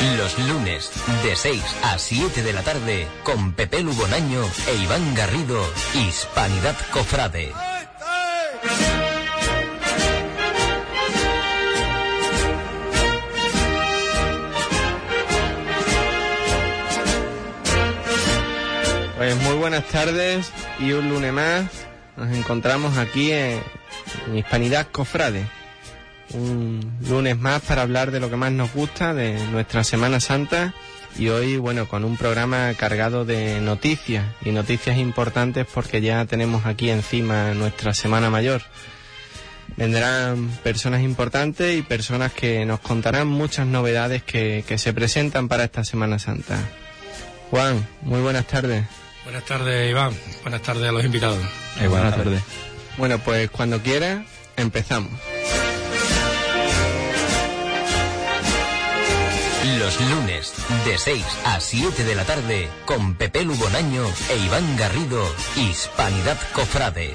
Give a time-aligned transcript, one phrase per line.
[0.00, 0.90] Los lunes,
[1.22, 5.62] de 6 a 7 de la tarde, con Pepe Lubonaño e Iván Garrido,
[5.94, 7.52] Hispanidad Cofrade.
[19.18, 21.66] Pues muy buenas tardes y un lunes más
[22.16, 23.62] nos encontramos aquí en
[24.34, 25.59] Hispanidad Cofrade.
[26.32, 30.74] Un lunes más para hablar de lo que más nos gusta, de nuestra Semana Santa
[31.18, 36.66] y hoy, bueno, con un programa cargado de noticias y noticias importantes porque ya tenemos
[36.66, 38.62] aquí encima nuestra Semana Mayor.
[39.76, 45.64] Vendrán personas importantes y personas que nos contarán muchas novedades que, que se presentan para
[45.64, 46.58] esta Semana Santa.
[47.50, 48.84] Juan, muy buenas tardes.
[49.24, 50.12] Buenas tardes, Iván.
[50.42, 51.38] Buenas tardes a los invitados.
[51.80, 52.42] Eh, buenas tardes.
[52.96, 54.24] Bueno, pues cuando quiera,
[54.56, 55.12] empezamos.
[59.62, 60.54] Los lunes,
[60.86, 65.22] de 6 a 7 de la tarde, con Pepe Lubonaño e Iván Garrido,
[65.54, 67.14] Hispanidad Cofrade.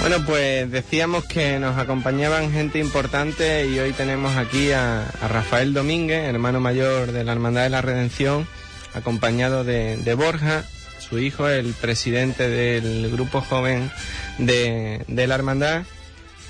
[0.00, 5.72] Bueno, pues decíamos que nos acompañaban gente importante y hoy tenemos aquí a, a Rafael
[5.72, 8.48] Domínguez, hermano mayor de la Hermandad de la Redención,
[8.92, 10.64] acompañado de, de Borja,
[11.12, 13.90] su hijo, el presidente del grupo joven
[14.38, 15.82] de, de la Hermandad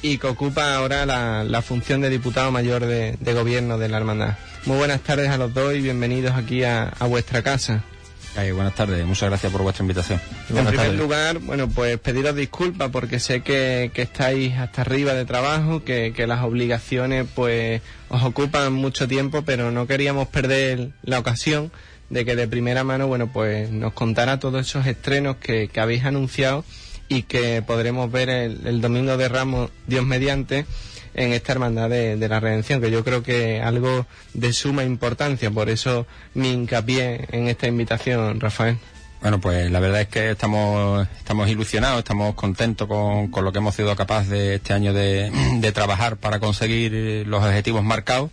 [0.03, 3.97] y que ocupa ahora la, la función de diputado mayor de, de gobierno de la
[3.97, 4.39] Hermandad.
[4.65, 7.83] Muy buenas tardes a los dos y bienvenidos aquí a, a vuestra casa.
[8.37, 10.21] Ay, buenas tardes, muchas gracias por vuestra invitación.
[10.55, 15.25] En primer lugar, bueno, pues pediros disculpas porque sé que, que estáis hasta arriba de
[15.25, 21.19] trabajo, que, que, las obligaciones pues os ocupan mucho tiempo, pero no queríamos perder la
[21.19, 21.73] ocasión
[22.13, 26.63] de que de primera mano, bueno, pues nos contara todos esos estrenos que, habéis anunciado
[27.09, 30.67] y que podremos ver el, domingo de Ramos, Dios mediante,
[31.15, 35.71] en esta hermandad de, la redención, que yo creo que algo de suma importancia, por
[35.71, 38.77] eso mi hincapié en esta invitación, Rafael.
[39.23, 43.59] Bueno, pues la verdad es que estamos, estamos ilusionados, estamos contentos con, con lo que
[43.59, 45.31] hemos sido capaces de este año de,
[45.61, 48.31] de, trabajar para conseguir los objetivos marcados.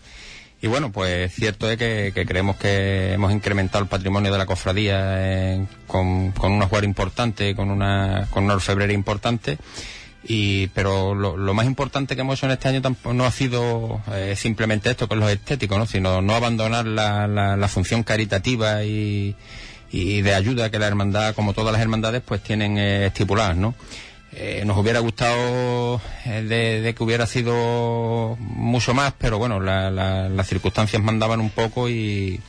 [0.62, 5.00] Y bueno, pues cierto es que, creemos que hemos incrementado el patrimonio de la cofradía
[5.18, 9.58] eh, con, un ajuar importante, con una, con una orfebrería importante.
[10.22, 13.32] Y, pero lo, lo, más importante que hemos hecho en este año tampoco no ha
[13.32, 15.86] sido eh, simplemente esto con los estéticos, ¿no?
[15.86, 19.38] sino no abandonar la, la, la función caritativa y,
[19.92, 23.76] y, de ayuda que la hermandad, como todas las hermandades, pues tienen eh, estipuladas, ¿no?
[24.34, 26.44] Eh, nos hubiera gustado eh,
[26.84, 32.40] de, que hubiera sido mucho más, pero bueno, la, las circunstancias mandaban un poco y,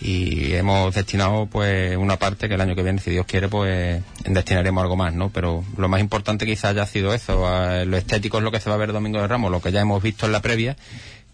[0.00, 4.02] y hemos destinado pues una parte que el año que viene, si Dios quiere, pues
[4.24, 5.30] destinaremos algo más, ¿no?
[5.30, 7.46] Pero lo más importante quizás haya sido eso,
[7.84, 9.80] lo estético es lo que se va a ver Domingo de Ramos, lo que ya
[9.80, 10.76] hemos visto en la previa,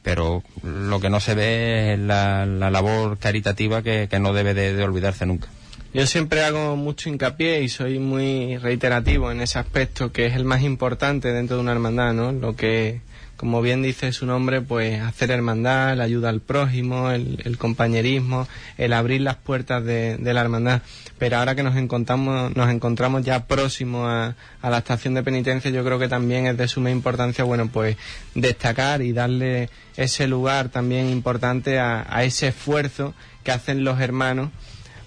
[0.03, 4.75] pero lo que no se ve es la, la labor caritativa que, no debe de,
[4.75, 5.49] de, olvidarse nunca.
[5.95, 10.45] Yo siempre hago mucho hincapié y soy muy reiterativo en ese aspecto que es el
[10.45, 12.31] más importante dentro de una hermandad, ¿no?
[12.33, 13.01] Lo que
[13.39, 18.49] como bien dice su nombre, pues hacer hermandad, la ayuda al prójimo, el, el compañerismo,
[18.77, 20.83] el abrir las puertas de, la hermandad.
[21.19, 25.71] Pero ahora que nos encontramos, nos encontramos ya próximos a, a, la estación de penitencia,
[25.71, 27.97] yo creo que también es de suma importancia, bueno, pues
[28.35, 34.51] destacar y darle ese lugar también importante a, a ese esfuerzo que hacen los hermanos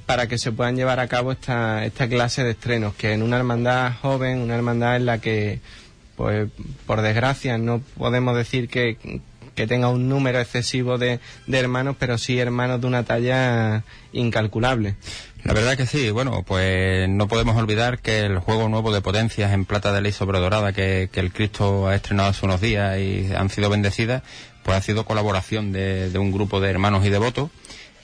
[0.06, 3.38] para que se puedan llevar a cabo esta, esta clase de estrenos, que en una
[3.38, 5.60] hermandad joven, una hermandad en la que
[6.16, 6.50] pues
[6.86, 9.22] por desgracia no podemos decir que,
[9.56, 14.96] que tenga un número excesivo de, de, hermanos, pero sí hermanos de una talla incalculable.
[15.44, 19.52] La verdad que sí, bueno, pues no podemos olvidar que el juego nuevo de potencias
[19.52, 23.00] en plata de ley sobre dorada que, que el Cristo ha estrenado hace unos días
[23.00, 24.22] y han sido bendecidas,
[24.64, 27.50] pues ha sido colaboración de, de un grupo de hermanos y devotos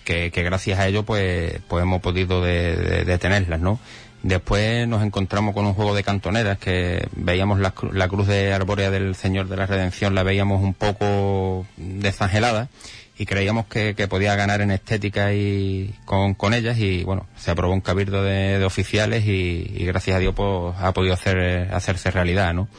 [0.07, 3.78] que, que gracias a ello pues, pues hemos podido de, de tenerlas, ¿no?
[4.23, 9.15] Después nos encontramos con un juego de cantoneras que veíamos la, cruz de arbórea del
[9.15, 12.69] Señor de la Redención, la veíamos un poco desangelada
[13.18, 17.51] y creíamos que, que podía ganar en estética y con, con, ellas y bueno, se
[17.51, 21.69] aprobó un cabildo de, de oficiales y, y, gracias a Dios pues, ha podido hacer,
[21.74, 22.69] hacerse realidad, ¿no?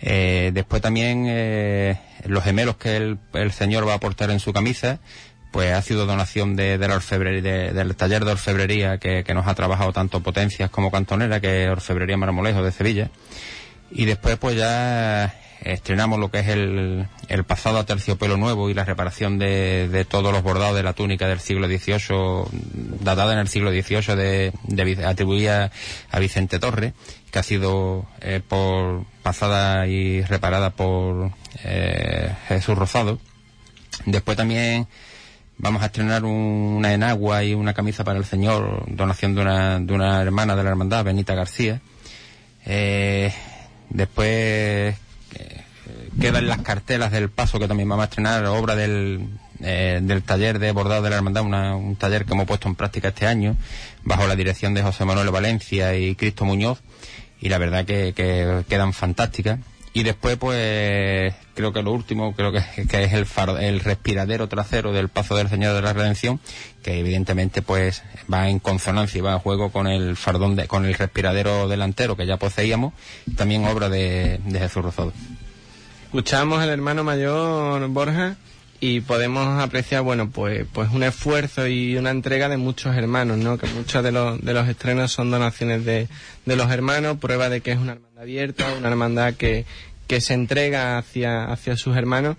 [0.00, 4.52] Eh, después también eh, los gemelos que el, el Señor va a aportar en su
[4.52, 5.00] camisa,
[5.50, 9.34] pues ha sido donación de, de la orfebrería, de, del taller de orfebrería que, que,
[9.34, 13.10] nos ha trabajado tanto Potencias como Cantonera, que es Orfebrería Marmolejo de Sevilla.
[13.90, 18.74] Y después pues ya estrenamos lo que es el, el pasado a terciopelo nuevo y
[18.74, 22.44] la reparación de, de, todos los bordados de la túnica del siglo XVIII,
[23.00, 25.70] datada en el siglo XVIII, de, atribuida
[26.10, 26.92] a Vicente Torre,
[27.30, 31.32] que ha sido eh, por pasada y reparada por
[31.64, 33.18] eh, Jesús Rosado.
[34.06, 34.86] Después también
[35.58, 39.92] vamos a estrenar una enagua y una camisa para el Señor, donación de una, de
[39.92, 41.80] una hermana de la hermandad, Benita García.
[42.64, 43.32] Eh,
[43.90, 45.64] después eh,
[46.20, 49.28] quedan las cartelas del paso que también vamos a estrenar, obra del,
[49.60, 53.08] eh, del taller de bordado de la hermandad, un taller que hemos puesto en práctica
[53.08, 53.56] este año,
[54.04, 56.80] bajo la dirección de José Manuel Valencia y Cristo Muñoz,
[57.40, 59.58] y la verdad que quedan fantásticas.
[59.92, 63.26] Y después, pues, creo que lo último, creo que, es el,
[63.60, 66.40] el respiradero trasero del Paso del Señor de la Redención,
[66.82, 68.02] que evidentemente, pues,
[68.32, 72.16] va en consonancia y va a juego con el fardón, de, con el respiradero delantero
[72.16, 72.92] que ya poseíamos,
[73.36, 75.12] también obra de, Jesús Rosado.
[76.04, 78.36] Escuchamos al hermano mayor Borja
[78.80, 83.58] y podemos apreciar, bueno, pues, pues un esfuerzo y una entrega de muchos hermanos, ¿no?
[83.58, 86.08] Que muchos de los, de los estrenos son donaciones de,
[86.46, 89.66] de los hermanos, prueba de que es una hermandad abierta, una hermandad que,
[90.06, 92.36] que se entrega hacia, hacia sus hermanos.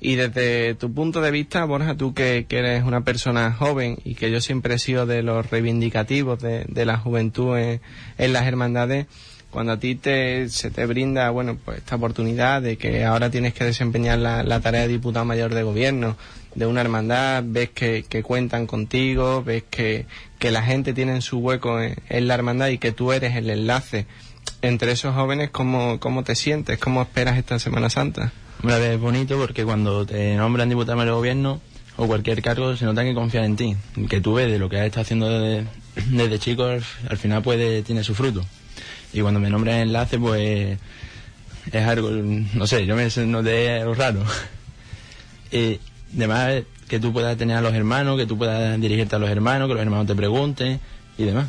[0.00, 4.30] Y desde tu punto de vista, Borja, tú que, eres una persona joven y que
[4.30, 9.06] yo siempre he sido de los reivindicativos de, de la juventud en, las hermandades,
[9.54, 13.54] cuando a ti te, se te brinda, bueno, pues esta oportunidad de que ahora tienes
[13.54, 16.16] que desempeñar la, tarea de diputado mayor de gobierno
[16.56, 20.06] de una hermandad, ves que, cuentan contigo, ves que,
[20.40, 23.48] que la gente tiene su hueco en, en, la hermandad y que tú eres el
[23.48, 24.06] enlace
[24.60, 26.80] entre esos jóvenes, ¿cómo, cómo te sientes?
[26.80, 28.32] ¿Cómo esperas esta Semana Santa?
[28.60, 31.60] Hombre, es bonito porque cuando te nombran diputado del gobierno
[31.94, 33.76] o cualquier cargo, se nota que confían en ti,
[34.08, 35.68] que tú ves de lo que has estado haciendo desde,
[36.10, 38.44] desde chico, al final puede, tiene su fruto.
[39.14, 40.78] Y cuando me nombran enlace, pues
[41.72, 44.22] es algo, no sé, yo me noté algo raro.
[45.50, 45.80] y
[46.16, 49.68] además que tú puedas tener a los hermanos, que tú puedas dirigirte a los hermanos,
[49.68, 50.80] que los hermanos te pregunten
[51.16, 51.46] y demás.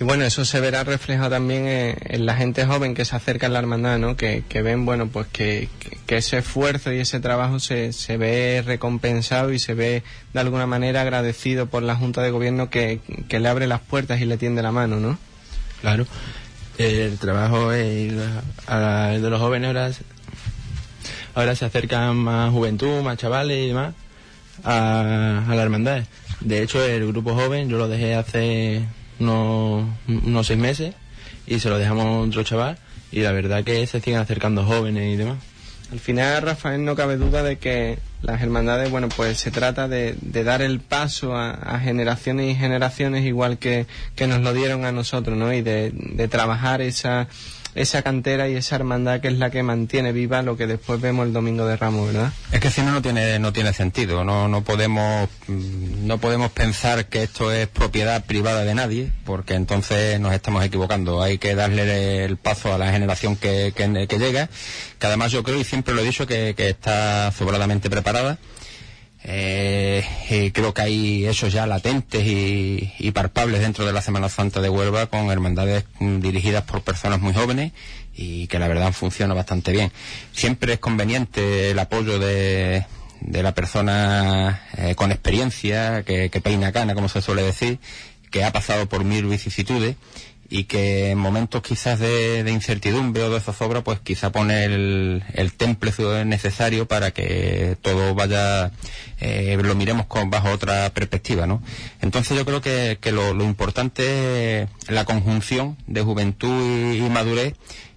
[0.00, 3.50] Y bueno, eso se verá reflejado también en, la gente joven que se acerca a
[3.50, 4.16] la hermandad, ¿no?
[4.16, 5.68] Que, ven, bueno, pues que,
[6.06, 11.02] ese esfuerzo y ese trabajo se, se ve recompensado y se ve de alguna manera
[11.02, 14.70] agradecido por la Junta de Gobierno que, le abre las puertas y le tiende la
[14.70, 15.18] mano, ¿no?
[15.80, 16.06] Claro.
[16.78, 18.12] El trabajo de
[19.20, 19.90] los jóvenes ahora,
[21.34, 23.94] ahora se acercan más juventud, más chavales y demás
[24.62, 26.04] a, a la hermandad.
[26.40, 28.84] De hecho, el grupo joven yo lo dejé hace
[29.18, 30.94] unos, unos seis meses
[31.48, 32.78] y se lo dejamos a otro chaval
[33.10, 35.38] y la verdad que se siguen acercando jóvenes y demás.
[35.90, 40.16] Al final, Rafael, no cabe duda de que las hermandades, bueno, pues se trata de,
[40.20, 44.92] de dar el paso a, generaciones y generaciones igual que, que nos lo dieron a
[44.92, 45.52] nosotros, ¿no?
[45.52, 47.28] Y de, de trabajar esa
[47.80, 51.26] esa cantera y esa hermandad que es la que mantiene viva lo que después vemos
[51.26, 52.32] el domingo de Ramos, ¿verdad?
[52.50, 57.06] Es que si no no tiene no tiene sentido, no no podemos no podemos pensar
[57.06, 61.22] que esto es propiedad privada de nadie, porque entonces nos estamos equivocando.
[61.22, 64.48] Hay que darle el paso a la generación que, que, llega,
[64.98, 68.38] que además yo creo y siempre lo he dicho que, que está sobradamente preparada
[69.30, 74.70] eh, creo que hay hechos ya latentes y, palpables dentro de la Semana Santa de
[74.70, 77.72] Huelva con hermandades dirigidas por personas muy jóvenes
[78.14, 79.92] y que la verdad funciona bastante bien.
[80.32, 82.86] Siempre es conveniente el apoyo de,
[83.20, 87.78] de la persona eh, con experiencia, que peina cana, como se suele decir,
[88.30, 89.96] que ha pasado por mil vicisitudes
[90.50, 95.52] y que en momentos quizás de, incertidumbre o de zozobra, pues quizá pone el, el
[95.52, 95.92] temple
[96.24, 98.72] necesario para que todo vaya,
[99.20, 101.62] eh, lo miremos con, bajo otra perspectiva, ¿no?
[102.00, 107.54] Entonces yo creo que, que lo, importante es la conjunción de juventud y, madurez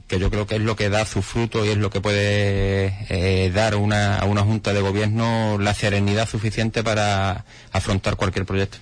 [0.07, 2.97] que yo creo que es lo que da su fruto y es lo que puede
[3.09, 8.79] eh, dar una, a una junta de gobierno la serenidad suficiente para afrontar cualquier proyecto.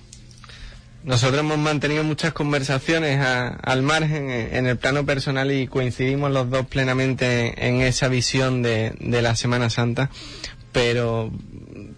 [1.02, 6.66] Nosotros hemos mantenido muchas conversaciones al margen en el plano personal y coincidimos los dos
[6.66, 10.10] plenamente en esa visión de, la Semana Santa,
[10.72, 11.32] pero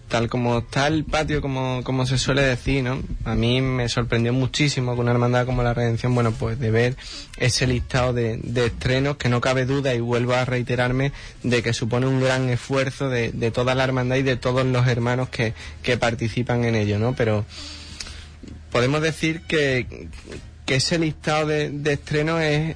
[0.07, 3.03] tal como está el patio, como, como se suele decir, ¿no?
[3.25, 6.95] A mí me sorprendió muchísimo con una hermandad como la Redención, bueno, pues de ver
[7.35, 11.11] ese listado de, estrenos que no cabe duda y vuelvo a reiterarme
[11.43, 15.27] de que supone un gran esfuerzo de, toda la hermandad y de todos los hermanos
[15.27, 17.13] que, que participan en ello, ¿no?
[17.15, 17.43] Pero
[18.73, 20.09] podemos decir que,
[20.67, 22.75] ese listado de, de estrenos es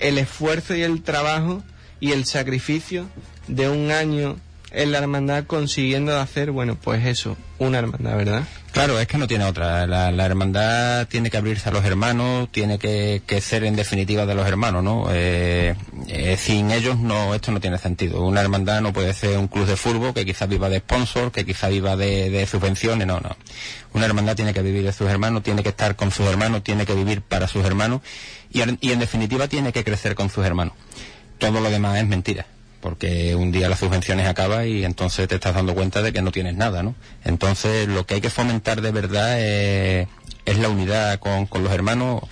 [0.00, 1.60] el esfuerzo y el trabajo
[1.98, 3.08] y el sacrificio
[3.48, 4.36] de un año
[4.70, 8.44] en la hermandad consiguiendo hacer, bueno, pues eso, una hermandad, ¿verdad?
[8.72, 9.86] Claro, es que no tiene otra.
[9.86, 14.46] La, hermandad tiene que abrirse a los hermanos, tiene que, ser en definitiva de los
[14.46, 15.08] hermanos, ¿no?
[15.10, 15.74] Eh,
[16.06, 18.22] eh, sin ellos no, esto no tiene sentido.
[18.22, 21.44] Una hermandad no puede ser un club de fútbol que quizás viva de sponsor, que
[21.44, 23.36] quizás viva de, subvenciones, no, no.
[23.92, 26.86] Una hermandad tiene que vivir de sus hermanos, tiene que estar con sus hermanos, tiene
[26.86, 28.02] que vivir para sus hermanos
[28.52, 30.74] y, y en definitiva tiene que crecer con sus hermanos.
[31.38, 32.46] Todo lo demás es mentira
[32.80, 36.32] porque un día las subvenciones acaba y entonces te estás dando cuenta de que no
[36.32, 36.94] tienes nada, ¿no?
[37.24, 40.08] Entonces lo que hay que fomentar de verdad es,
[40.58, 42.22] la unidad con, los hermanos,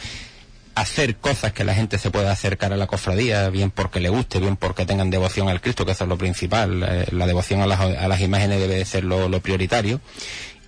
[0.74, 4.40] hacer cosas que la gente se pueda acercar a la cofradía, bien porque le guste,
[4.40, 7.66] bien porque tengan devoción al Cristo, que eso es lo principal, eh, la devoción a
[7.66, 10.00] las, a las imágenes debe ser lo prioritario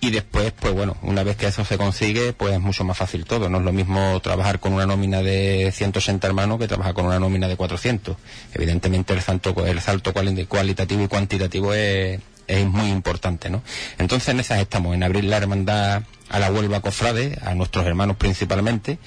[0.03, 3.23] y después, pues bueno, una vez que eso se consigue, pues es mucho más fácil
[3.23, 3.49] todo.
[3.49, 7.19] No es lo mismo trabajar con una nómina de 180 hermanos que trabajar con una
[7.19, 8.17] nómina de 400.
[8.55, 13.61] Evidentemente el salto, el salto cualitativo y cuantitativo es, es muy importante, ¿no?
[13.99, 18.17] Entonces en esas estamos, en abrir la hermandad a la Huelva Cofrade, a nuestros hermanos
[18.17, 18.97] principalmente,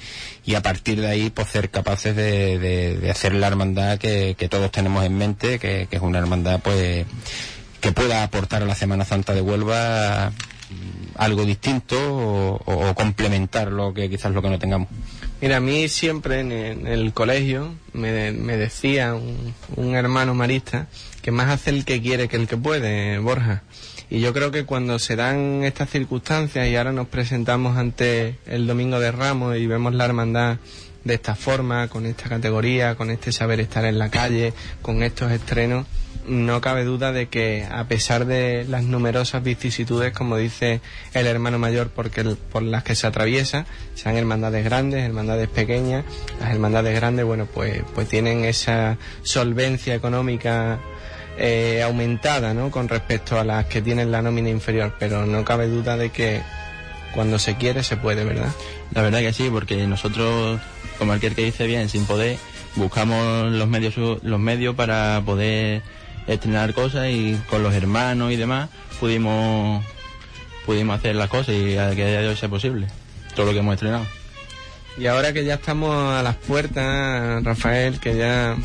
[0.46, 4.48] y a partir de ahí pues ser capaces de, de, hacer la hermandad que, que,
[4.48, 7.04] todos tenemos en mente, que, que es una hermandad pues
[7.80, 10.32] que pueda aportar a la Semana Santa de Huelva
[11.16, 14.88] algo distinto o, complementar lo que quizás lo que no tengamos.
[15.40, 20.88] Mira, a mí siempre en, el colegio me, decía un, hermano marista
[21.23, 23.62] que más hace el que quiere que el que puede, Borja.
[24.11, 28.66] Y yo creo que cuando se dan estas circunstancias y ahora nos presentamos ante el
[28.66, 30.59] Domingo de Ramos y vemos la hermandad
[31.04, 34.52] de esta forma, con esta categoría, con este saber estar en la calle,
[34.83, 35.87] con estos estrenos,
[36.26, 40.81] no cabe duda de que a pesar de las numerosas vicisitudes, como dice
[41.12, 46.04] el hermano mayor, porque por las que se atraviesa, sean hermandades grandes, hermandades pequeñas,
[46.40, 50.81] las hermandades grandes, bueno, pues, pues tienen esa solvencia económica
[51.37, 52.71] eh, aumentada, ¿no?
[52.71, 56.40] Con respecto a las que tienen la nómina inferior, pero no cabe duda de que
[57.14, 58.52] cuando se quiere se puede, ¿verdad?
[58.93, 60.61] La verdad que sí, porque nosotros,
[60.99, 62.38] como aquel que dice bien, sin poder,
[62.76, 65.83] buscamos los medios, los medios para poder
[66.26, 69.85] estrenar cosas y con los hermanos y demás pudimos
[70.64, 72.87] pudimos hacer las cosas y a que de hoy sea posible
[73.35, 74.07] todo lo que hemos estrenado.
[74.97, 78.57] Y ahora que ya estamos a las puertas, Rafael, que ya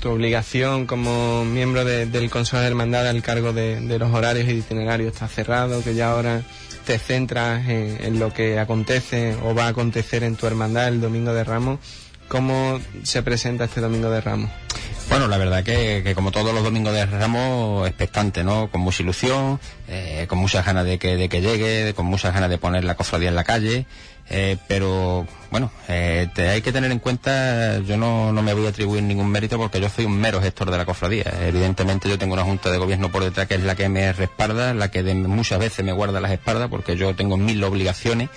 [0.00, 5.12] tu obligación como miembro del Consejo de Hermandad al cargo de, los horarios y itinerarios
[5.12, 6.42] está cerrado, que ya ahora
[6.86, 11.00] te centras en, en, lo que acontece o va a acontecer en tu hermandad el
[11.00, 11.78] Domingo de Ramos,
[12.28, 14.50] ¿cómo se presenta este Domingo de Ramos?
[15.12, 18.70] Bueno, la verdad que, como todos los domingos de Ramos, expectante, ¿no?
[18.70, 22.48] Con mucha ilusión, eh, con muchas ganas de que, de que llegue, con muchas ganas
[22.48, 23.84] de poner la cofradía en la calle,
[24.30, 28.64] eh, pero bueno, eh, te hay que tener en cuenta, yo no, no me voy
[28.64, 31.30] a atribuir ningún mérito porque yo soy un mero gestor de la cofradía.
[31.42, 34.72] Evidentemente yo tengo una junta de gobierno por detrás que es la que me respalda,
[34.72, 38.30] la que muchas veces me guarda las espaldas porque yo tengo mil obligaciones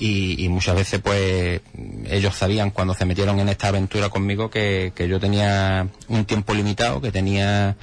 [0.00, 1.60] y, muchas veces pues
[2.06, 7.00] ellos sabían cuando se metieron en esta aventura conmigo que, yo tenía un tiempo limitado,
[7.00, 7.76] que tenía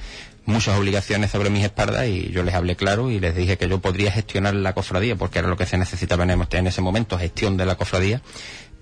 [0.44, 3.80] muchas obligaciones sobre mis espaldas y yo les hablé claro y les dije que yo
[3.80, 7.66] podría gestionar la cofradía porque era lo que se necesitaba en ese momento, gestión de
[7.66, 8.20] la cofradía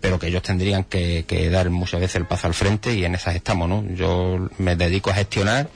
[0.01, 3.15] pero que ellos tendrían que, que dar muchas veces el paso al frente y en
[3.15, 3.85] esas estamos, ¿no?
[3.95, 5.69] Yo me dedico a gestionar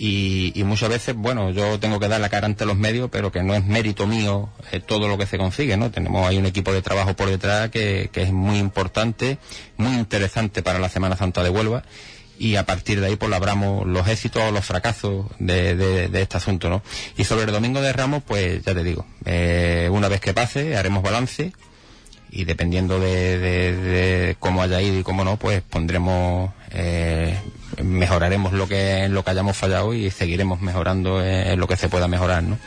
[0.00, 3.42] y, muchas veces, bueno, yo tengo que dar la cara ante los medios, pero que
[3.42, 5.90] no es mérito mío eh, todo lo que se consigue, ¿no?
[5.90, 9.38] Tenemos ahí un equipo de trabajo por detrás que, es muy importante,
[9.76, 11.82] muy interesante para la Semana Santa de Huelva
[12.38, 16.36] y a partir de ahí pues labramos los éxitos o los fracasos de, de, este
[16.36, 16.82] asunto, ¿no?
[17.16, 20.76] Y sobre el Domingo de Ramos, pues ya te digo, eh, una vez que pase
[20.76, 21.52] haremos balance
[22.30, 27.38] y dependiendo de, de, cómo haya ido y cómo no, pues pondremos eh,
[27.82, 32.08] mejoraremos lo que lo que hayamos fallado y seguiremos mejorando en, lo que se pueda
[32.08, 32.58] mejorar, ¿no?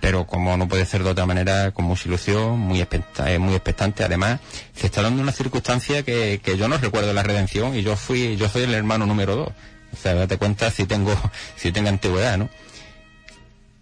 [0.00, 4.04] Pero como no puede ser de otra manera, con mucha ilusión, muy, expectante, muy expectante.
[4.04, 4.40] Además,
[4.74, 8.36] se está dando una circunstancia que, que yo no recuerdo la redención y yo fui,
[8.36, 9.48] yo soy el hermano número dos.
[9.92, 11.14] O sea, date cuenta si tengo,
[11.56, 12.50] si tengo antigüedad, ¿no?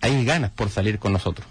[0.00, 1.46] Hay ganas por salir con nosotros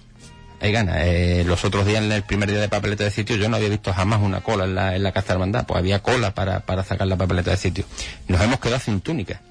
[0.61, 0.97] hay ganas.
[0.99, 3.69] Eh, los otros días, en el primer día de papeleta de sitio, yo no había
[3.69, 7.07] visto jamás una cola en la, en la casa hermandad, pues había cola para, sacar
[7.07, 7.85] la papeleta de sitio.
[8.27, 9.41] Nos hemos quedado sin túnica.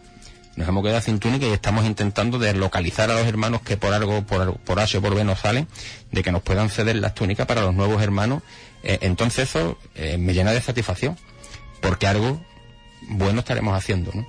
[0.55, 4.23] Nos hemos quedado sin túnica y estamos intentando deslocalizar a los hermanos que por algo,
[4.23, 5.67] por, por o por B no salen,
[6.13, 8.43] de que nos puedan ceder las túnicas para los nuevos hermanos.
[8.85, 11.17] Eh, entonces eso eh, me llena de satisfacción,
[11.81, 12.41] porque algo
[13.09, 14.27] bueno estaremos haciendo, ¿no?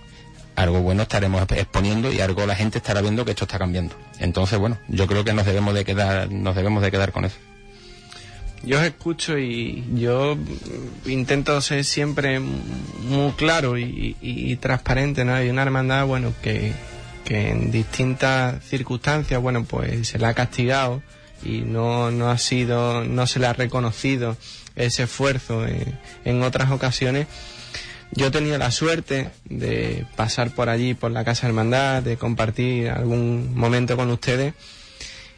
[0.55, 3.95] Algo bueno estaremos exponiendo y algo la gente estará viendo que esto está cambiando.
[4.19, 7.37] Entonces, bueno, yo creo que nos debemos de quedar, nos debemos de quedar con eso.
[8.63, 10.37] Yo os escucho y yo
[11.05, 15.33] intento ser siempre muy claro y, transparente, ¿no?
[15.33, 16.73] Hay una hermandad, bueno, que,
[17.25, 21.01] en distintas circunstancias, bueno, pues se la ha castigado
[21.43, 24.35] y no, no ha sido, no se le ha reconocido
[24.75, 27.27] ese esfuerzo en, en otras ocasiones,
[28.11, 32.89] yo he tenido la suerte de pasar por allí, por la Casa Hermandad, de compartir
[32.89, 34.53] algún momento con ustedes.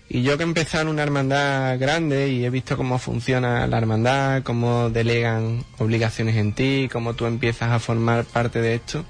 [0.10, 3.77] Y yo que he empezado en una hermandad grande y he visto cómo funciona la
[3.77, 9.06] hermandad, cómo delegan obligaciones en ti, cómo tú empiezas a formar parte de esto,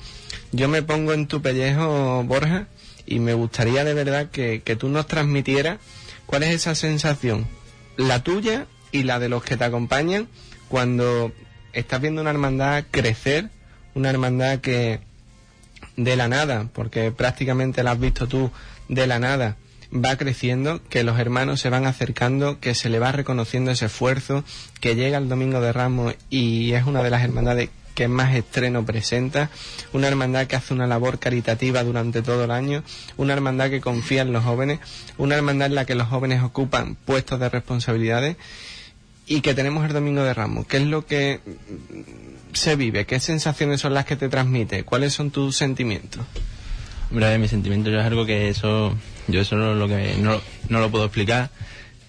[0.52, 2.68] yo me pongo en tu pellejo, Borja,
[3.06, 5.80] y me gustaría de verdad que, que tú nos transmitieras
[6.26, 7.48] cuál es esa sensación,
[7.98, 10.28] la tuya y la de los que te acompañan,
[10.70, 11.32] cuando
[11.74, 13.50] estás viendo una hermandad crecer,
[13.96, 15.00] una hermandad que
[15.98, 18.52] de la nada, porque prácticamente la has visto tú
[18.88, 19.58] de la nada,
[19.94, 24.44] va creciendo, que los hermanos se van acercando, que se le va reconociendo ese esfuerzo,
[24.80, 28.86] que llega el Domingo de Ramos y es una de las hermandades que más estreno
[28.86, 29.52] presenta,
[29.92, 32.84] una hermandad que hace una labor caritativa durante todo el año,
[33.18, 34.80] una hermandad que confía en los jóvenes,
[35.20, 38.38] una hermandad en la que los jóvenes ocupan puestos de responsabilidades
[39.26, 40.68] y que tenemos el Domingo de Ramos.
[40.68, 41.40] ¿Qué es lo que
[42.54, 43.06] se vive?
[43.06, 44.84] ¿Qué sensaciones son las que te transmite?
[44.84, 46.26] ¿Cuáles son tus sentimientos?
[47.10, 48.96] Hombre, mi sentimiento es algo que eso,
[49.28, 51.50] yo eso no, lo que, no, no lo puedo explicar.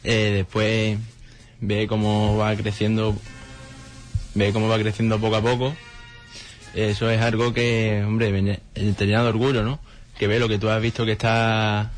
[0.03, 0.99] Eh, después
[1.61, 3.17] ve cómo va creciendo,
[4.35, 5.75] ve cómo va creciendo poco a poco.
[6.75, 9.79] Eso es algo que, hombre, te llena de orgullo, ¿no?
[10.19, 11.93] Que ve lo que tú has visto que está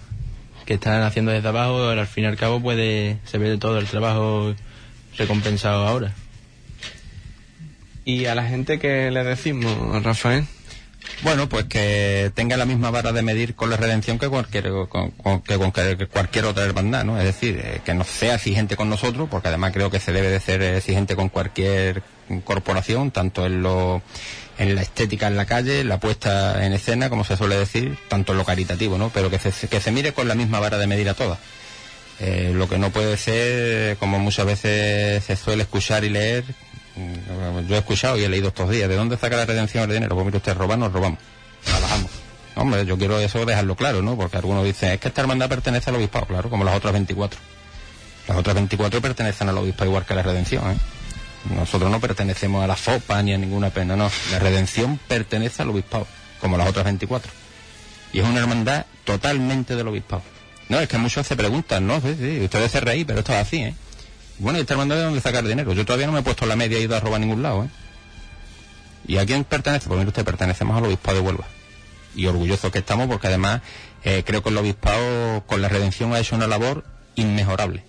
[0.67, 3.87] que están haciendo desde abajo, al fin y al cabo puede, se ve todo el
[3.87, 4.53] trabajo
[5.17, 6.13] recompensado ahora.
[8.05, 10.47] ¿Y a la gente que le decimos, Rafael?
[11.23, 15.13] Bueno, pues que tenga la misma vara de medir con la redención que cualquier, con,
[15.43, 15.73] que con
[16.13, 17.19] cualquier otra hermandad, ¿no?
[17.19, 20.29] Es decir, eh, que no sea exigente con nosotros, porque además creo que se debe
[20.29, 22.03] de ser exigente con cualquier
[22.45, 24.03] corporación, tanto en lo,
[24.59, 28.33] en la estética en la calle, la puesta en escena, como se suele decir, tanto
[28.33, 29.11] en lo caritativo, ¿no?
[29.11, 31.39] Pero que se, que se mire con la misma vara de medir a todas.
[32.19, 36.45] Eh, lo que no puede ser, como muchas veces se suele escuchar y leer,
[36.97, 39.95] mm, yo he escuchado y he leído estos días, ¿de dónde saca la redención el
[39.95, 40.15] dinero?
[40.15, 41.19] Pues mire usted, robamos, robamos,
[41.63, 42.11] trabajamos.
[42.55, 44.17] Hombre, yo quiero eso dejarlo claro, ¿no?
[44.17, 47.39] Porque algunos dicen, es que esta hermandad pertenece al obispado, claro, como las otras 24.
[48.29, 50.77] Las otras 24 pertenecen al obispado igual que la redención, ¿eh?
[51.55, 54.11] Nosotros no pertenecemos a la FOPA ni a ninguna pena, no.
[54.33, 56.07] La redención pertenece al obispado,
[56.41, 57.31] como las otras 24.
[58.13, 60.23] Y es una hermandad totalmente del obispado.
[60.69, 61.97] No, es que muchos se preguntan, ¿no?
[61.97, 63.75] Ustedes se reí, pero esto es así, ¿eh?
[64.39, 65.73] Bueno, ¿y esta hermandad de dónde sacar dinero?
[65.73, 67.65] Yo todavía no me he puesto la media y ido a robar a ningún lado,
[67.65, 67.69] ¿eh?
[69.07, 69.87] ¿Y a quién pertenece?
[69.87, 71.47] Pues mire usted, pertenecemos al obispado de Huelva.
[72.17, 73.61] Y orgulloso que estamos porque además
[74.03, 77.85] eh, creo que el obispado con la redención ha hecho una labor inmejorable.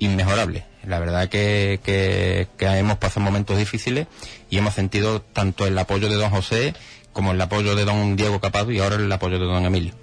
[0.00, 0.64] Inmejorable.
[0.84, 4.08] La verdad que, que, que hemos pasado momentos difíciles
[4.48, 6.74] y hemos sentido tanto el apoyo de don José
[7.12, 9.94] como el apoyo de don Diego Capado y ahora el apoyo de don Emilio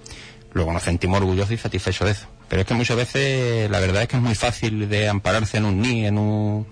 [0.57, 2.27] luego nos sentimos orgullosos y satisfechos de eso.
[2.49, 5.65] Pero es que muchas veces la verdad es que es muy fácil de ampararse en
[5.65, 6.67] un ni, en un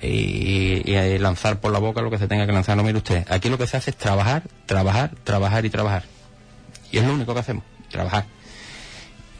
[0.00, 2.76] y, lanzar por la boca lo que se tenga que lanzar.
[2.76, 6.04] No mire usted, aquí lo que se hace es trabajar, trabajar, trabajar y trabajar.
[6.90, 8.26] Y es lo único que hacemos, trabajar.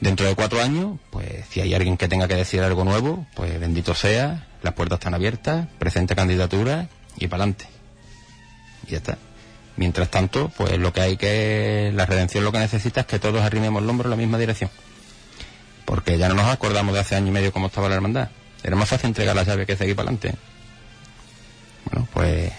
[0.00, 3.60] Dentro de cuatro años, pues si hay alguien que tenga que decir algo nuevo, pues
[3.60, 7.66] bendito sea, las puertas están abiertas, presente candidatura y para adelante.
[8.88, 9.18] Y ya está.
[9.76, 13.42] Mientras tanto, pues lo que hay que, la redención lo que necesita es que todos
[13.42, 14.70] arrimemos el hombro en la misma dirección.
[15.84, 18.28] Porque ya no nos acordamos de hace año y medio cómo estaba la hermandad.
[18.62, 20.38] Era más fácil entregar la llave que seguir para adelante.
[21.86, 22.52] Bueno, pues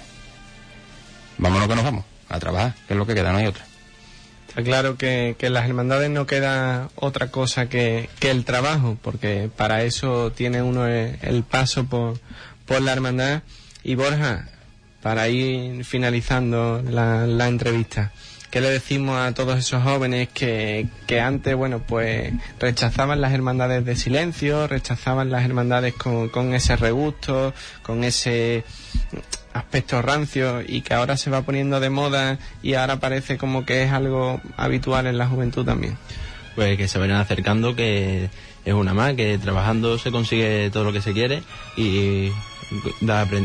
[1.38, 3.66] vámonos que nos vamos, a trabajar, que es lo que queda, no hay otra.
[4.48, 8.98] Está claro que, que en las hermandades no queda otra cosa que, que, el trabajo,
[9.02, 12.20] porque para eso tiene uno el, el paso por,
[12.66, 13.42] por la hermandad.
[13.84, 14.48] Y Borja,
[15.04, 18.12] para ir finalizando la, la entrevista.
[18.50, 23.84] ¿Qué le decimos a todos esos jóvenes que, que, antes, bueno, pues rechazaban las hermandades
[23.84, 28.64] de silencio, rechazaban las hermandades con, con ese regusto, con ese
[29.54, 33.84] aspecto rancio y que ahora se va poniendo de moda y ahora parece como que
[33.84, 35.98] es algo habitual en la juventud también?
[36.56, 38.30] Pues que se vayan acercando, que
[38.66, 41.42] es una más, que trabajando se consigue todo lo que se quiere
[41.76, 42.30] y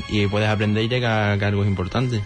[0.09, 2.23] y puedes aprender y llegar a cargos importantes.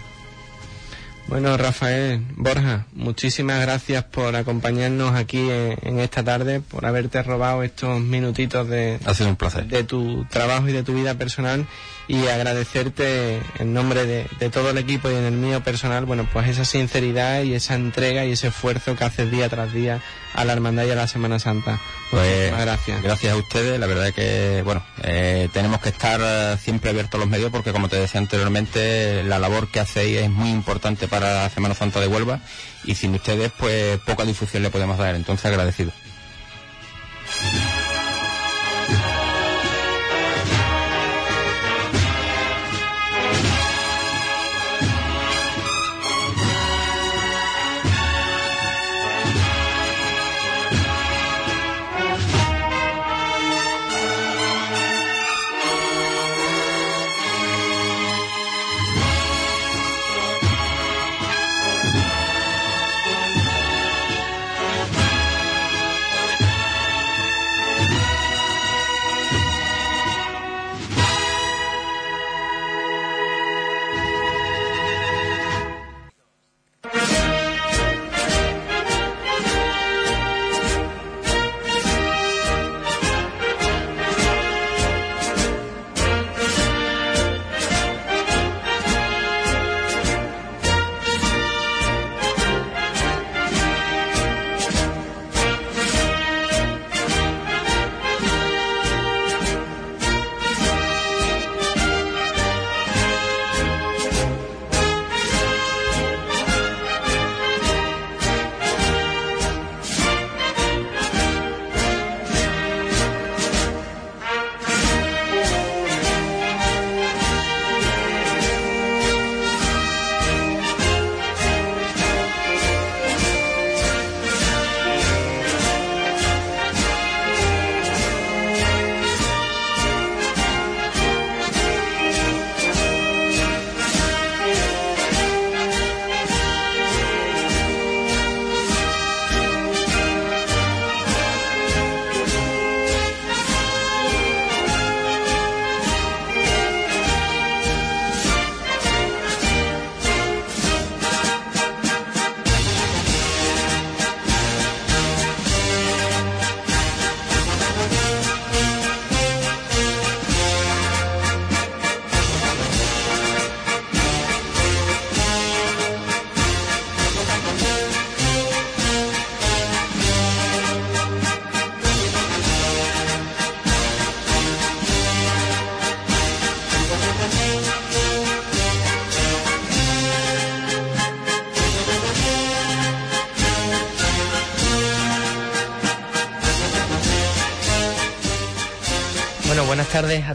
[1.29, 8.01] Bueno, Rafael, Borja, muchísimas gracias por acompañarnos aquí en, esta tarde, por haberte robado estos
[8.01, 9.67] minutitos de, ha sido un placer.
[9.67, 11.67] de tu trabajo y de tu vida personal
[12.09, 16.29] y agradecerte en nombre de, de, todo el equipo y en el mío personal, bueno,
[16.33, 20.01] pues esa sinceridad y esa entrega y ese esfuerzo que haces día tras día
[20.35, 21.81] a la Hermandad y a la Semana Santa.
[22.11, 23.03] Pues gracias.
[23.03, 27.19] Gracias a ustedes, la verdad es que, bueno, eh, tenemos que estar eh, siempre abiertos
[27.19, 31.09] a los medios porque como te decía anteriormente, la labor que hacéis es muy importante
[31.09, 32.41] para la Semana Santa de Huelva
[32.85, 35.93] y sin ustedes pues poca difusión le podemos dar, entonces agradecido.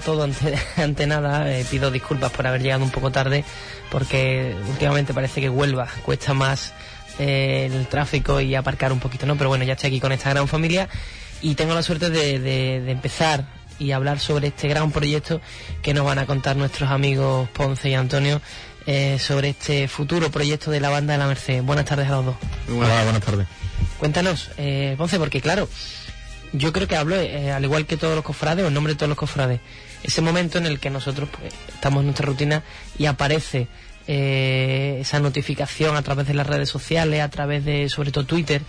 [0.08, 0.78] Tardes a todos.
[0.78, 3.44] Ante, nada, eh, pido disculpas por haber llegado un poco tarde,
[3.90, 6.74] porque últimamente parece que Huelva cuesta más
[7.20, 9.36] eh, el tráfico y aparcar un poquito, ¿no?
[9.38, 10.88] Pero bueno, ya estoy aquí con esta gran familia
[11.42, 13.46] y tengo la suerte de, empezar
[13.80, 15.40] y hablar sobre este gran proyecto
[15.84, 18.42] que nos van a contar nuestros amigos Ponce y Antonio
[18.88, 21.62] eh, sobre este futuro proyecto de la banda de la Merced.
[21.62, 22.36] Buenas tardes a los dos.
[22.70, 23.48] Hola, buenas tardes.
[24.00, 25.70] Cuéntanos, eh, Ponce, porque claro,
[26.54, 28.98] yo creo que hablo, eh, al igual que todos los cofrades, o en nombre de
[28.98, 29.60] todos los cofrades,
[30.08, 32.64] ese momento en el que nosotros pues, estamos en nuestra rutina
[32.98, 33.68] y aparece
[34.08, 38.62] eh, esa notificación a través de las redes sociales, a través de, sobre todo Twitter,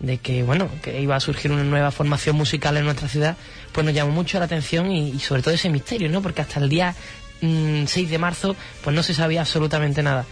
[0.00, 3.36] de que, bueno, que iba a surgir una nueva formación musical en nuestra ciudad,
[3.70, 6.22] pues nos llamó mucho la atención y, sobre todo ese misterio, ¿no?
[6.22, 6.94] Porque hasta el día
[7.40, 10.26] 6 mm, de marzo, pues no se sabía absolutamente nada.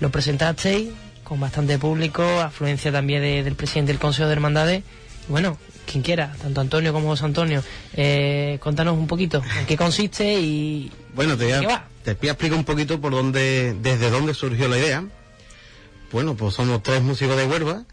[0.00, 0.88] Lo presentasteis
[1.22, 4.82] con bastante público, afluencia también del presidente del Consejo de Hermandades,
[5.28, 5.56] bueno,
[5.86, 7.62] quien quiera, tanto Antonio como José Antonio,
[7.94, 10.90] eh, contanos un poquito en qué consiste y...
[11.14, 15.04] Bueno, te voy, a, te explicar un poquito por dónde, desde dónde surgió la idea.
[16.10, 17.84] Bueno, pues somos tres músicos de Huelva,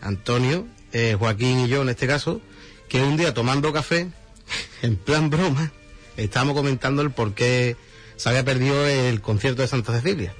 [0.00, 2.40] Antonio, eh, Joaquín y yo en este caso,
[2.88, 4.08] que un día tomando café,
[4.82, 5.72] en plan broma,
[6.16, 7.76] estábamos comentando el por qué
[8.16, 10.34] se había perdido el concierto de Santa Cecilia.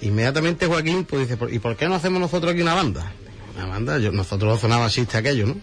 [0.00, 3.12] Inmediatamente Joaquín pues dice, ¿y por qué no hacemos nosotros aquí una banda?
[3.66, 5.56] Banda, yo, nosotros sonaba chiste aquello, ¿no?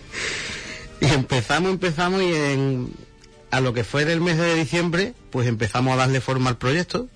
[1.00, 2.92] y empezamos, empezamos y en,
[3.50, 7.08] a lo que fue del mes de diciembre, pues empezamos a darle forma al proyecto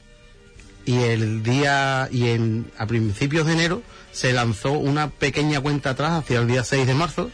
[0.87, 6.13] y el día y en, a principios de enero se lanzó una pequeña cuenta atrás
[6.13, 7.31] hacia el día 6 de marzo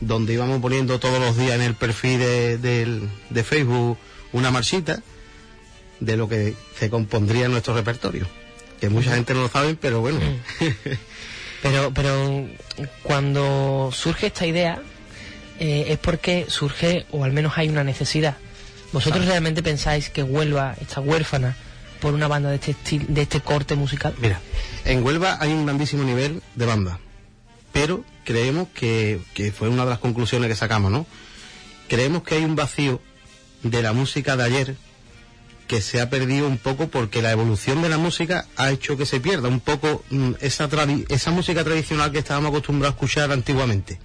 [0.00, 3.98] donde íbamos poniendo todos los días en el perfil de, de Facebook
[4.32, 5.02] una marchita
[6.00, 8.26] de lo que se compondría en nuestro repertorio
[8.80, 10.18] que mucha gente no lo sabe pero bueno
[11.62, 12.46] pero pero
[13.02, 14.82] cuando surge esta idea
[15.60, 18.36] eh, es porque surge, o al menos hay una necesidad.
[18.92, 21.54] ¿Vosotros realmente pensáis que Huelva está huérfana
[22.00, 24.14] por una banda de este, estilo, de este corte musical?
[24.18, 24.40] Mira,
[24.84, 26.98] en Huelva hay un grandísimo nivel de banda,
[27.72, 31.06] pero creemos que, que fue una de las conclusiones que sacamos, ¿no?
[31.88, 33.00] Creemos que hay un vacío
[33.62, 34.76] de la música de ayer
[35.70, 39.06] que se ha perdido un poco porque la evolución de la música ha hecho que
[39.06, 40.68] se pierda un poco mm, esa,
[41.08, 44.00] esa música tradicional que estábamos acostumbrados a escuchar antiguamente.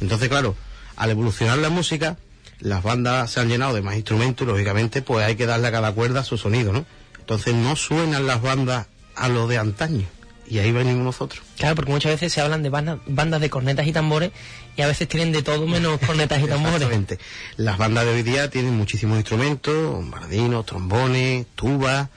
[0.00, 0.56] Entonces, claro,
[0.96, 2.16] al evolucionar la música,
[2.60, 5.92] las bandas se han llenado de más instrumentos, lógicamente, pues hay que darle a cada
[5.92, 6.86] cuerda su sonido, ¿no?
[7.18, 10.06] Entonces no suenan las bandas a lo de antaño.
[10.52, 11.42] Y ahí venimos nosotros.
[11.56, 14.32] Claro, porque muchas veces se hablan de bandas, bandas de cornetas y tambores
[14.76, 16.82] y a veces tienen de todo menos cornetas y tambores.
[16.82, 17.18] Exactamente.
[17.56, 22.10] Las bandas de hoy día tienen muchísimos instrumentos, bombardinos, trombones, tubas.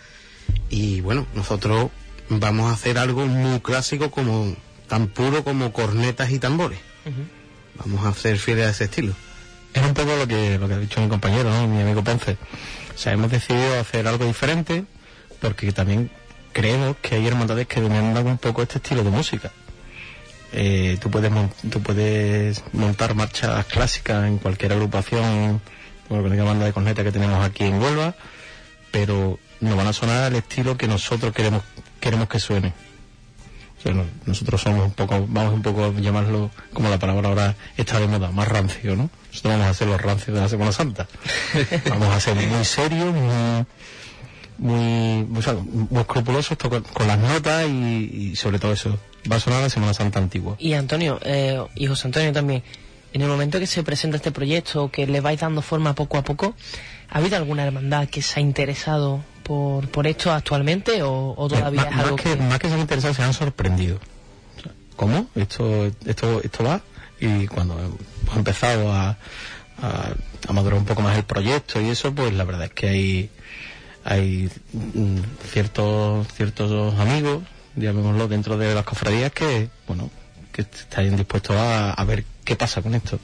[0.70, 1.92] Y bueno, nosotros
[2.28, 4.54] vamos a hacer algo muy clásico como
[4.90, 6.80] tan puro como cornetas y tambores
[7.78, 9.14] vamos a hacer fieles a ese estilo.
[9.74, 12.38] Es un poco lo que, lo que ha dicho mi compañero, mi amigo Ponce.
[12.94, 14.84] O sea, hemos decidido hacer algo diferente
[15.40, 16.10] porque también
[16.56, 19.52] creemos que hay hermandades que demandan un poco este estilo de música.
[20.54, 21.30] Eh, tú, puedes
[21.70, 25.62] tú puedes montar marchas clásicas en cualquier agrupación,
[26.08, 28.16] como la banda de corneta que tenemos aquí en Huelva,
[28.90, 31.62] pero no van a sonar al estilo que nosotros queremos,
[32.00, 32.72] queremos que suene
[34.26, 38.08] nosotros somos un poco, vamos un poco a llamarlo, como la palabra ahora está de
[38.08, 39.10] moda, más rancio, ¿no?
[39.30, 41.08] Nosotros vamos a ser los rancios de la Semana Santa.
[41.90, 43.66] vamos a ser muy serios, muy,
[44.58, 45.28] muy,
[46.00, 48.98] escrupulosos con, las notas y, sobre todo eso.
[49.32, 50.56] Va a sonar la Semana Santa antigua.
[50.60, 52.64] Y Antonio, eh, y José Antonio también,
[53.12, 56.24] en el momento que se presenta este proyecto, que le vais dando forma poco a
[56.24, 56.56] poco,
[57.10, 61.98] ¿ha habido alguna hermandad que se ha interesado por, por esto actualmente o, todavía es
[61.98, 64.00] algo que, Más que se han interesado, se han sorprendido.
[64.96, 65.28] ¿Cómo?
[65.36, 66.82] Esto, esto, esto va.
[67.20, 69.18] Y cuando hemos empezado a,
[69.82, 73.30] a, madurar un poco más el proyecto y eso, pues la verdad es que hay,
[74.06, 75.18] hay mm,
[75.52, 77.44] ciertos, ciertos amigos,
[77.76, 80.12] llamémoslo, dentro de las cofradías que, bueno,
[80.54, 83.20] que están dispuestos a, ver qué pasa con esto.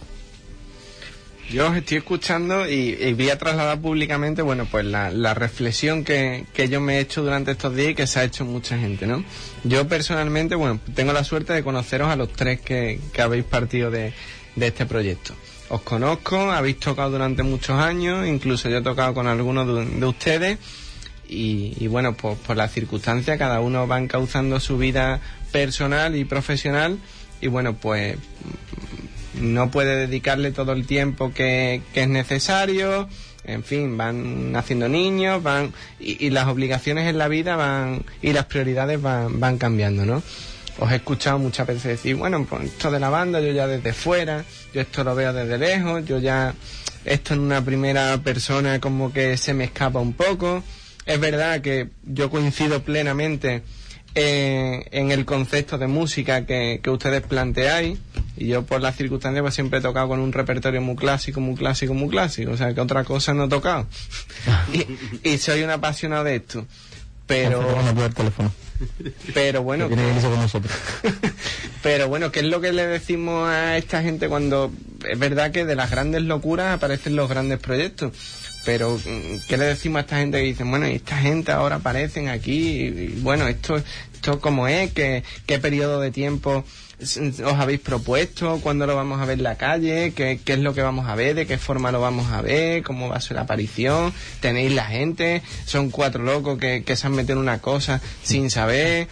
[1.52, 6.82] Yo os estoy escuchando y, voy a trasladar públicamente, bueno, pues la, reflexión que, yo
[6.82, 9.24] me he hecho durante estos días y que se ha hecho mucha gente, ¿no?
[9.63, 14.13] Yo personalmente, bueno, tengo la suerte de conoceros a los tres que, habéis partido de,
[14.60, 15.36] este proyecto.
[15.72, 20.60] Os conozco, habéis tocado durante muchos años, incluso yo he tocado con algunos de, ustedes
[21.30, 25.22] y, bueno, pues por las circunstancias cada uno va encauzando su vida
[25.54, 26.98] personal y profesional
[27.40, 28.18] y bueno, pues
[29.40, 33.08] no puede dedicarle todo el tiempo que, es necesario,
[33.46, 38.44] en fin, van haciendo niños, van y, las obligaciones en la vida van y las
[38.44, 40.22] prioridades van, van cambiando, ¿no?
[40.80, 43.94] Os he escuchado muchas veces decir, bueno, pues esto de la banda yo ya desde
[43.94, 46.54] fuera, yo esto lo veo desde lejos, yo ya
[47.06, 50.64] esto en una primera persona como que se me escapa un poco.
[51.06, 53.64] Es verdad que yo coincido plenamente
[54.14, 57.98] eh, en el concepto de música que, que ustedes planteáis
[58.38, 61.56] y yo por las circunstancias pues siempre he tocado con un repertorio muy clásico, muy
[61.56, 63.88] clásico, muy clásico, o sea que otra cosa no he tocado
[64.74, 66.66] y, y soy un apasionado de esto
[67.32, 67.62] pero
[69.34, 69.89] pero bueno.
[71.84, 74.72] Pero bueno qué es lo que le decimos a esta gente cuando
[75.10, 78.13] es verdad que de las grandes locuras aparecen los grandes proyectos
[78.65, 81.78] pero mm, ¿qué le decimos a esta gente que dicen, bueno, y esta gente ahora
[81.78, 83.82] aparecen aquí, y, y bueno, esto,
[84.13, 86.63] esto como es, ¿Qué, qué periodo de tiempo
[87.02, 90.74] os habéis propuesto, cuándo lo vamos a ver en la calle, ¿Qué, qué es lo
[90.74, 93.36] que vamos a ver, de qué forma lo vamos a ver, cómo va a ser
[93.36, 97.60] la aparición, tenéis la gente, son cuatro locos que, que se han metido en una
[97.60, 99.08] cosa sin saber,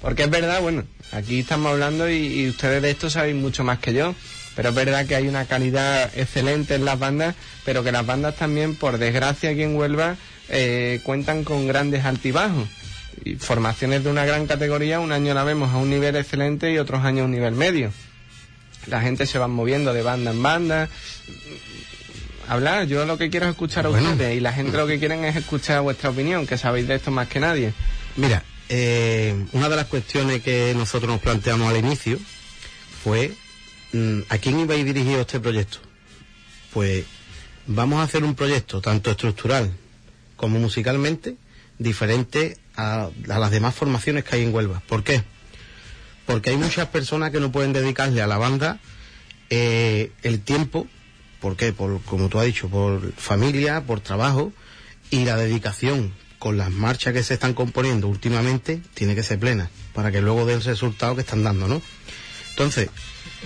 [0.00, 3.78] porque es verdad, bueno, aquí estamos hablando y, y ustedes de esto sabéis mucho más
[3.78, 4.14] que yo,
[4.54, 8.36] pero es verdad que hay una calidad excelente en las bandas, pero que las bandas
[8.36, 10.16] también, por desgracia aquí en Huelva,
[10.48, 12.68] eh, cuentan con grandes altibajos.
[13.24, 16.78] Y formaciones de una gran categoría, un año la vemos a un nivel excelente y
[16.78, 17.92] otros años a un nivel medio.
[18.86, 20.88] La gente se va moviendo de banda en banda.
[22.48, 25.24] Hablar, yo lo que quiero es escuchar a ustedes y la gente lo que quieren
[25.24, 27.72] es escuchar vuestra opinión, que sabéis de esto más que nadie.
[28.16, 32.18] Mira, eh, una de las cuestiones que nosotros nos planteamos al inicio
[33.04, 33.32] fue
[33.92, 35.78] mm, ¿a quién iba a ir dirigido este proyecto?
[36.72, 37.04] Pues
[37.66, 39.70] vamos a hacer un proyecto tanto estructural
[40.36, 41.36] como musicalmente
[41.78, 44.82] diferente a, las demás formaciones que hay en Huelva.
[44.88, 45.22] ¿Por qué?
[46.26, 48.78] Porque hay muchas personas que no pueden dedicarle a la banda
[49.50, 50.86] eh, el tiempo,
[51.40, 51.72] ¿por qué?
[51.72, 54.52] Por, como tú has dicho, por familia, por trabajo
[55.10, 59.70] y la dedicación con las marchas que se están componiendo últimamente tiene que ser plena
[59.92, 61.82] para que luego dé el resultado que están dando, ¿no?
[62.50, 62.88] Entonces,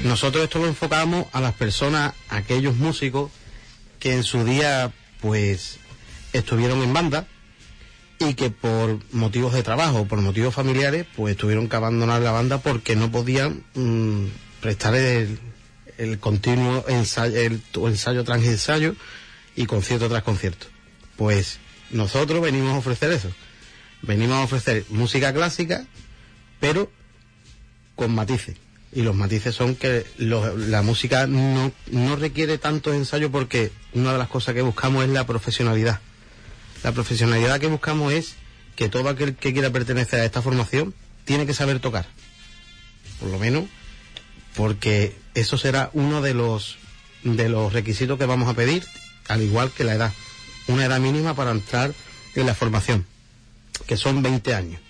[0.04, 3.30] nosotros esto lo enfocamos a las personas, a aquellos músicos
[3.98, 5.78] que en su día, pues,
[6.32, 7.26] estuvieron en banda
[8.18, 12.58] y que por motivos de trabajo, por motivos familiares, pues tuvieron que abandonar la banda
[12.58, 14.24] porque no podían mm,
[14.60, 15.38] prestar el,
[16.20, 18.94] continuo ensayo, el, ensayo tras ensayo
[19.54, 20.66] y concierto tras concierto.
[21.16, 21.58] Pues
[21.90, 23.30] nosotros venimos a ofrecer eso.
[24.02, 25.84] Venimos a ofrecer música clásica,
[26.60, 26.90] pero
[27.96, 28.56] con matices.
[28.92, 34.12] Y los matices son que lo- la música no, no requiere tanto ensayo porque una
[34.12, 36.00] de las cosas que buscamos es la profesionalidad.
[36.86, 38.36] La profesionalidad que buscamos es
[38.76, 40.94] que todo aquel que quiera pertenecer a esta formación
[41.24, 42.06] tiene que saber tocar.
[43.18, 43.64] Por lo menos
[44.54, 46.78] porque eso será uno de los
[47.24, 48.84] de los requisitos que vamos a pedir,
[49.26, 50.12] al igual que la edad.
[50.68, 51.92] Una edad mínima para entrar
[52.36, 53.04] en la formación,
[53.88, 54.80] que son 20 años.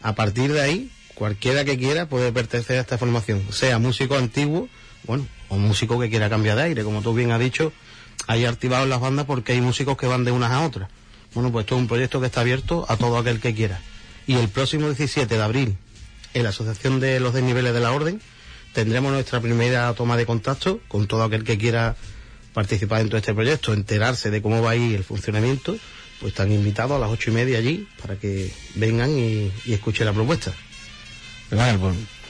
[0.00, 4.70] A partir de ahí, cualquiera que quiera puede pertenecer a esta formación, sea músico antiguo,
[5.06, 6.84] bueno, o músico que quiera cambiar de aire.
[6.84, 7.70] Como tú bien has dicho,
[8.28, 10.88] hay activados las bandas porque hay músicos que van de unas a otras.
[11.34, 13.80] Bueno, pues esto es un proyecto que está abierto a todo aquel que quiera.
[14.26, 15.76] Y el próximo 17 de abril,
[16.32, 18.20] en la Asociación de los Desniveles de la Orden,
[18.72, 21.96] tendremos nuestra primera toma de contacto con todo aquel que quiera
[22.52, 25.76] participar dentro de este proyecto, enterarse de cómo va a ir el funcionamiento,
[26.20, 30.06] pues están invitados a las ocho y media allí para que vengan y, y escuchen
[30.06, 30.52] la propuesta.
[31.50, 31.78] Vale,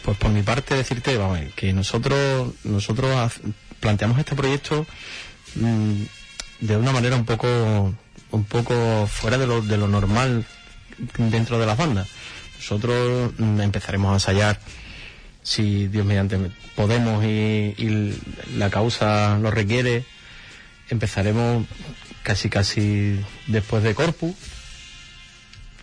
[0.05, 3.33] pues, por mi parte decirte, vamos, que nosotros nosotros
[3.81, 4.87] planteamos este proyecto
[5.55, 6.03] mm,
[6.61, 7.95] de una manera un poco
[8.35, 10.45] un poco fuera de lo, de lo normal
[11.19, 12.09] dentro de las bandas.
[12.57, 14.61] Nosotros mm, empezaremos a ensayar
[15.43, 16.39] si Dios mediante
[16.75, 18.19] podemos y, y
[18.57, 20.05] la causa lo requiere.
[20.89, 21.67] Empezaremos
[22.23, 24.35] casi casi después de Corpus.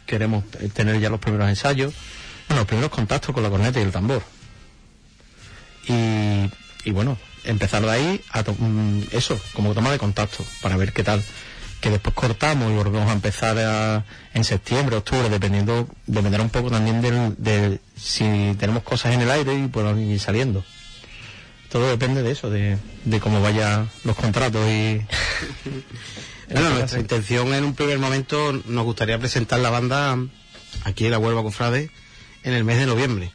[0.05, 1.93] Queremos tener ya los primeros ensayos.
[2.49, 4.23] Bueno, los primeros contactos con la corneta y el tambor.
[5.87, 6.49] Y,
[6.83, 11.03] y bueno, empezar de ahí a mm, eso, como toma de contacto, para ver qué
[11.03, 11.23] tal.
[11.82, 16.70] Que después cortamos y volvemos a empezar a- en septiembre, octubre, dependiendo, dependerá un poco
[16.70, 20.63] también del, de si tenemos cosas en el aire y por ir saliendo.
[21.70, 25.02] Todo depende de eso, de, de cómo vayan los contratos y...
[26.54, 30.17] Bueno, nuestra intención en un primer momento nos gustaría presentar la banda
[30.84, 31.89] aquí en la Huelva Confrade
[32.44, 33.32] en el mes de noviembre.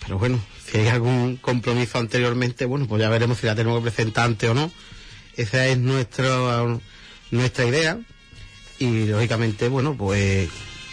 [0.00, 3.90] Pero bueno, si hay algún compromiso anteriormente, bueno, pues ya veremos si la tenemos que
[3.90, 4.70] presentar antes o no.
[5.36, 6.28] Esa es nuestra,
[7.30, 7.98] nuestra idea.
[8.78, 10.48] Y lógicamente, bueno, pues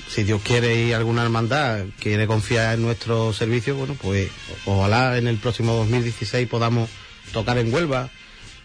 [0.08, 4.30] si Dios quiere y alguna hermandad quiere confiar en nuestro servicio, bueno, pues
[4.66, 6.90] ojalá en el próximo 2016 podamos
[7.32, 8.10] tocar en Huelva,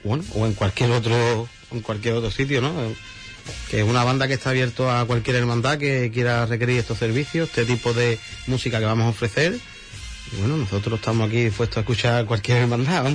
[0.04, 2.72] bueno, o en cualquier otro, en cualquier otro sitio, ¿no?
[3.70, 7.48] Que es una banda que está abierto a cualquier hermandad que quiera requerir estos servicios,
[7.48, 9.58] este tipo de música que vamos a ofrecer
[10.32, 13.12] bueno, nosotros estamos aquí dispuestos a escuchar cualquier hermandad.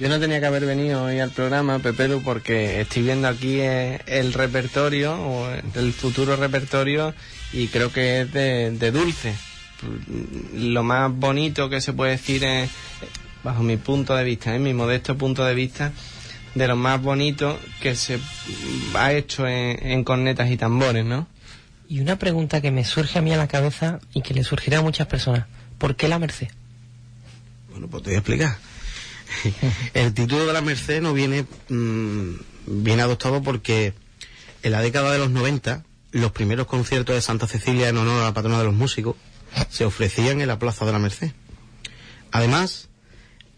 [0.00, 4.00] Yo no tenía que haber venido hoy al programa, Pepelu, porque estoy viendo aquí eh,
[4.06, 7.14] el repertorio, o el futuro repertorio,
[7.52, 9.34] y creo que es de, de dulce.
[10.54, 12.70] Lo más bonito que se puede decir es,
[13.44, 15.92] bajo mi punto de vista, en mi modesto punto de vista,
[16.54, 18.18] de lo más bonito que se
[18.94, 21.26] ha hecho en, en cornetas y tambores, ¿no?
[21.90, 24.78] Y una pregunta que me surge a mí a la cabeza y que le surgirá
[24.78, 25.44] a muchas personas.
[25.76, 26.48] ¿Por qué la Merced?
[27.70, 28.69] Bueno, pues te voy a explicar.
[29.94, 32.30] El título de la Merced no viene, mm,
[32.66, 33.94] viene adoptado porque
[34.62, 38.24] en la década de los 90 los primeros conciertos de Santa Cecilia en honor a
[38.24, 39.16] la patrona de los músicos
[39.68, 41.32] se ofrecían en la Plaza de la Merced.
[42.32, 42.88] Además,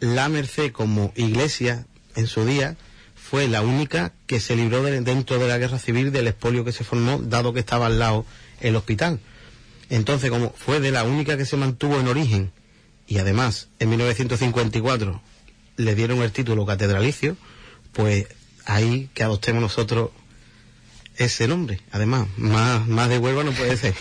[0.00, 2.76] la Merced como iglesia en su día
[3.14, 6.72] fue la única que se libró de- dentro de la guerra civil del expolio que
[6.72, 8.26] se formó, dado que estaba al lado
[8.60, 9.20] el hospital.
[9.90, 12.52] Entonces, como fue de la única que se mantuvo en origen,
[13.06, 15.20] y además en 1954
[15.82, 17.36] le dieron el título catedralicio,
[17.92, 18.26] pues
[18.64, 20.10] ahí que adoptemos nosotros
[21.16, 21.80] ese nombre.
[21.92, 23.94] Además, más, más de Huelva no puede ser.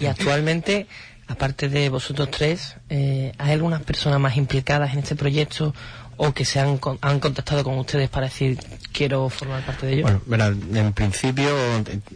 [0.00, 0.86] Y actualmente,
[1.26, 5.74] aparte de vosotros tres, eh, ¿hay algunas personas más implicadas en este proyecto
[6.16, 8.58] o que se han, con- han contactado con ustedes para decir
[8.92, 10.02] quiero formar parte de ello?
[10.02, 11.50] Bueno, verá, en principio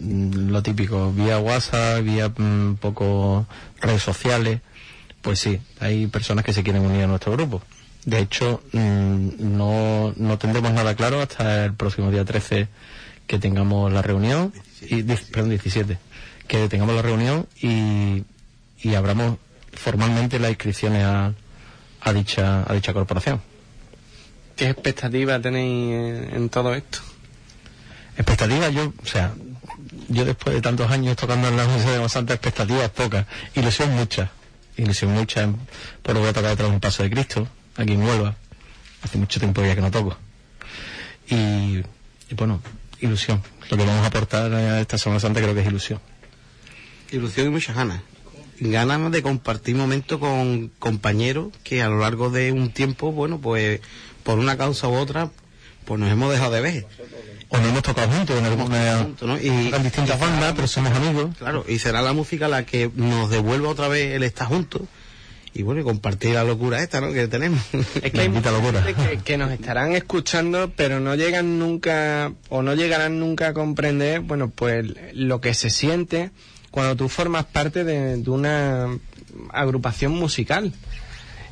[0.01, 3.47] mm, lo típico, vía WhatsApp, vía mm, un poco
[3.81, 4.61] redes sociales,
[5.21, 7.63] pues sí, hay personas que se quieren unir a nuestro grupo.
[8.05, 12.69] De hecho, mm, no, no tendremos nada claro hasta el próximo día 13
[13.27, 15.99] que tengamos la reunión, y, diez- perdón, 17,
[16.49, 18.25] que tengamos la reunión y,
[18.83, 19.39] y abramos
[19.73, 21.33] formalmente las inscripciones a,
[22.01, 23.41] a dicha, a dicha corporación.
[24.57, 26.99] ¿Qué expectativa tenéis en, todo esto?
[28.17, 29.33] Expectativas, yo, o sea,
[30.09, 34.31] yo después de tantos años tocando en la música de Santa, expectativas pocas, ilusión mucha,
[34.77, 35.49] ilusión mucha
[36.03, 38.37] por volver a tocar otra vez un paso de Cristo, aquí en Huelva,
[39.03, 40.17] hace mucho tiempo ya que no toco.
[41.29, 41.35] Y,
[41.79, 42.61] y bueno,
[43.01, 46.01] ilusión, lo que vamos a aportar a esta Semana Santa creo que es ilusión.
[47.11, 48.01] Ilusión y muchas ganas.
[48.61, 53.81] Ganas de compartir momentos con compañeros que a lo largo de un tiempo, bueno, pues
[54.23, 55.31] por una causa u otra,
[55.85, 56.87] pues nos hemos dejado de ver.
[57.49, 59.37] O no hemos tocado juntos en alguna, ¿no?
[59.39, 61.37] Y- en distintas bandas, pero somos amigos.
[61.39, 64.83] Claro, y será la música la que nos devuelva otra vez el estar juntos.
[65.55, 67.13] Y bueno, y compartir la locura esta, ¿no?
[67.13, 67.63] Que tenemos.
[68.03, 68.83] Es que hay mucha locura.
[68.85, 74.21] que, que nos estarán escuchando, pero no llegan nunca, o no llegarán nunca a comprender,
[74.21, 76.31] bueno, pues lo que se siente
[76.71, 78.99] cuando tú formas parte de, de una
[79.51, 80.73] agrupación musical.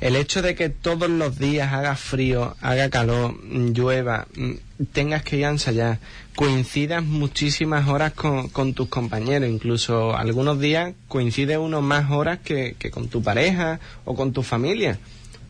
[0.01, 4.53] El hecho de que todos los días haga frío, haga calor, llueva, mm,
[4.92, 5.98] tengas que ir a ensayar,
[6.34, 12.76] coincidas muchísimas horas con, con tus compañeros, incluso algunos días coincide uno más horas que,
[12.78, 14.98] que con tu pareja o con tu familia,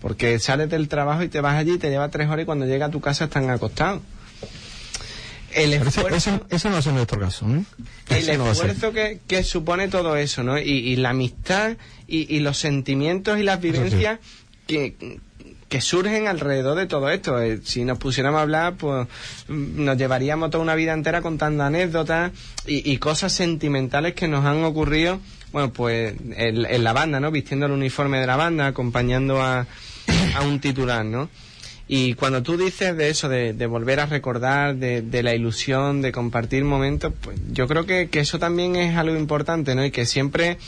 [0.01, 2.87] porque sales del trabajo y te vas allí, te lleva tres horas y cuando llega
[2.87, 4.03] a tu casa están acostados.
[5.53, 7.65] El esfuerzo, ese- ese no es nuestro caso, ¿eh?
[8.31, 10.59] el no esfuerzo que, que supone todo eso, ¿no?
[10.59, 11.77] Y, y la amistad
[12.07, 14.21] y, y los sentimientos y las vivencias
[14.69, 14.95] que,
[15.71, 17.41] que surgen alrededor de todo esto.
[17.41, 19.07] Eh, si nos pusiéramos a hablar, pues
[19.49, 22.33] mm, nos llevaríamos toda una vida entera contando anécdotas
[22.67, 25.21] y, cosas sentimentales que nos han ocurrido,
[25.53, 27.31] bueno, pues en, en la banda, ¿no?
[27.31, 29.67] Vistiendo el uniforme de la banda, acompañando a,
[30.35, 31.31] a un titular, ¿no?
[31.87, 36.03] Y cuando tú dices de eso, de, de volver a recordar, de, de la ilusión,
[36.03, 39.85] de compartir momentos, pues yo creo que, que eso también es algo importante, ¿no?
[39.85, 40.59] Y que siempre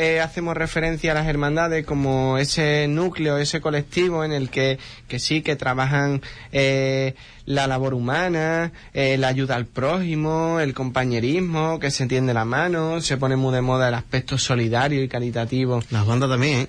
[0.00, 4.78] eh, hacemos referencia a las hermandades como ese núcleo, ese colectivo en el que,
[5.08, 6.22] que sí, que trabajan
[6.52, 12.44] eh, la labor humana, eh, la ayuda al prójimo, el compañerismo, que se tiende la
[12.44, 15.82] mano, se pone muy de moda el aspecto solidario y caritativo.
[15.90, 16.68] Las bandas también, ¿eh?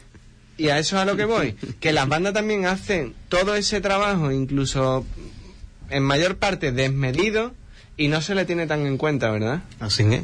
[0.57, 3.80] Y a eso es a lo que voy, que las bandas también hacen todo ese
[3.80, 5.05] trabajo, incluso
[5.91, 7.53] en mayor parte desmedido,
[7.95, 9.61] y no se le tiene tan en cuenta, ¿verdad?
[9.80, 10.23] Así es.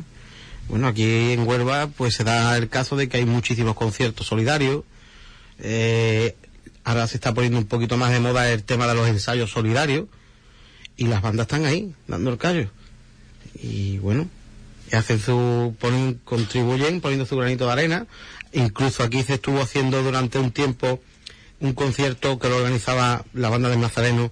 [0.67, 4.83] Bueno, aquí en Huelva pues se da el caso de que hay muchísimos conciertos solidarios.
[5.59, 6.35] Eh,
[6.83, 10.05] ahora se está poniendo un poquito más de moda el tema de los ensayos solidarios.
[10.97, 12.69] Y las bandas están ahí, dando el callo.
[13.61, 14.27] Y bueno,
[14.91, 18.07] hacen su, ponen, contribuyen poniendo su granito de arena.
[18.53, 21.01] Incluso aquí se estuvo haciendo durante un tiempo
[21.59, 24.31] un concierto que lo organizaba la banda de Nazareno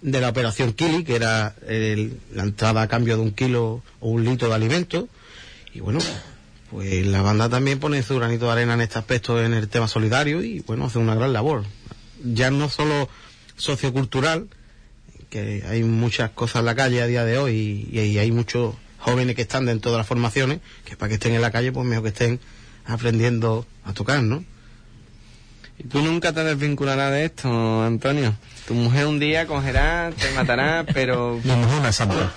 [0.00, 4.08] de la operación Kili, que era el- la entrada a cambio de un kilo o
[4.10, 5.08] un litro de alimento.
[5.74, 6.00] Y bueno,
[6.70, 9.88] pues la banda también pone su granito de arena en este aspecto en el tema
[9.88, 11.64] solidario y bueno, hace una gran labor.
[12.24, 13.08] Ya no solo
[13.56, 14.48] sociocultural,
[15.30, 18.74] que hay muchas cosas en la calle a día de hoy y, y hay muchos
[18.98, 21.86] jóvenes que están dentro de las formaciones, que para que estén en la calle, pues
[21.86, 22.40] mejor que estén
[22.84, 24.44] aprendiendo a tocar, ¿no?
[25.78, 28.36] ¿Y tú nunca te desvincularás de esto, Antonio?
[28.66, 31.40] Tu mujer un día cogerá, te matará, pero...
[31.42, 32.32] Mi mujer una santa.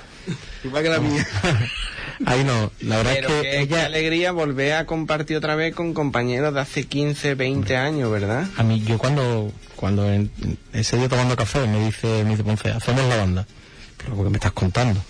[0.64, 1.28] Igual que la mía.
[2.26, 5.56] Ahí no, la verdad Pero es que qué, qué ella, alegría volver a compartir otra
[5.56, 8.46] vez con compañeros de hace 15, 20 años, ¿verdad?
[8.58, 10.32] a mí, yo cuando, cuando en-
[10.74, 13.46] ese día tomando café me dice, me dice Ponce, hacemos la banda.
[13.98, 15.02] Pero ¿qué me estás contando?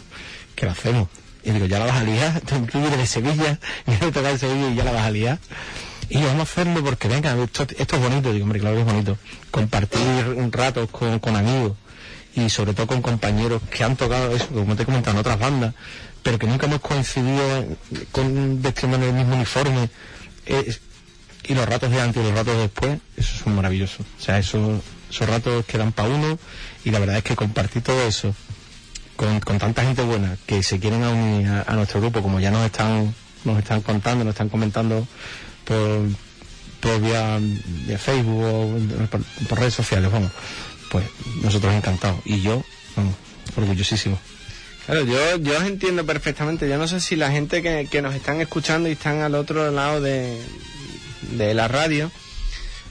[0.55, 1.07] ¿Qué la hacemos?
[1.43, 4.69] Y digo, ya la vas a liar, tú tú de Sevilla, de tocar en Sevilla
[4.71, 5.37] y ya la vas a liar.
[6.09, 8.81] Y yo, vamos a hacerlo porque venga, esto, esto es bonito, digo, hombre, claro que
[8.81, 9.17] es bonito.
[9.51, 10.01] Compartir
[10.35, 11.73] un rato con, con amigos
[12.35, 15.39] y sobre todo con compañeros que han tocado eso, como te he comentado, en otras
[15.39, 15.73] bandas,
[16.25, 17.67] pero que nunca hemos coincidido
[18.11, 19.89] con vestiendo en el mismo uniforme.
[20.47, 20.81] Es-
[21.47, 24.01] y los ratos de antes y los ratos después, eso es maravilloso.
[24.19, 26.39] O sea, eso, esos ratos quedan para uno
[26.83, 28.33] y la verdad es que compartir todo eso
[29.15, 32.49] con, con tanta gente buena que se quieren unir a, a nuestro grupo, como ya
[32.49, 33.13] nos están,
[33.43, 35.07] nos están contando, nos están comentando
[35.65, 36.07] por,
[36.79, 37.37] por vía,
[37.85, 40.31] vía Facebook o por, por redes sociales, vamos,
[40.89, 41.05] pues
[41.43, 42.19] nosotros encantados.
[42.25, 42.63] Y yo,
[42.95, 43.13] vamos,
[43.55, 44.17] orgullosísimo.
[44.85, 46.69] Claro, yo, yo os entiendo perfectamente.
[46.69, 49.71] Yo no sé si la gente que, que nos están escuchando y están al otro
[49.71, 50.39] lado de,
[51.31, 52.11] de la radio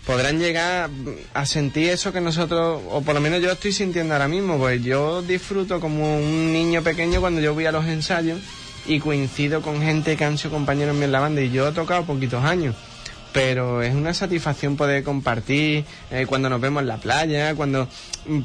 [0.04, 0.90] podrán llegar
[1.32, 4.82] a sentir eso que nosotros, o por lo menos yo estoy sintiendo ahora mismo, pues
[4.82, 8.38] yo disfruto como un niño pequeño cuando yo voy a los ensayos
[8.86, 11.72] y coincido con gente que han sido compañeros míos en la banda y yo he
[11.72, 12.74] tocado poquitos años.
[13.34, 17.88] Pero es una satisfacción poder compartir eh, cuando nos vemos en la playa, cuando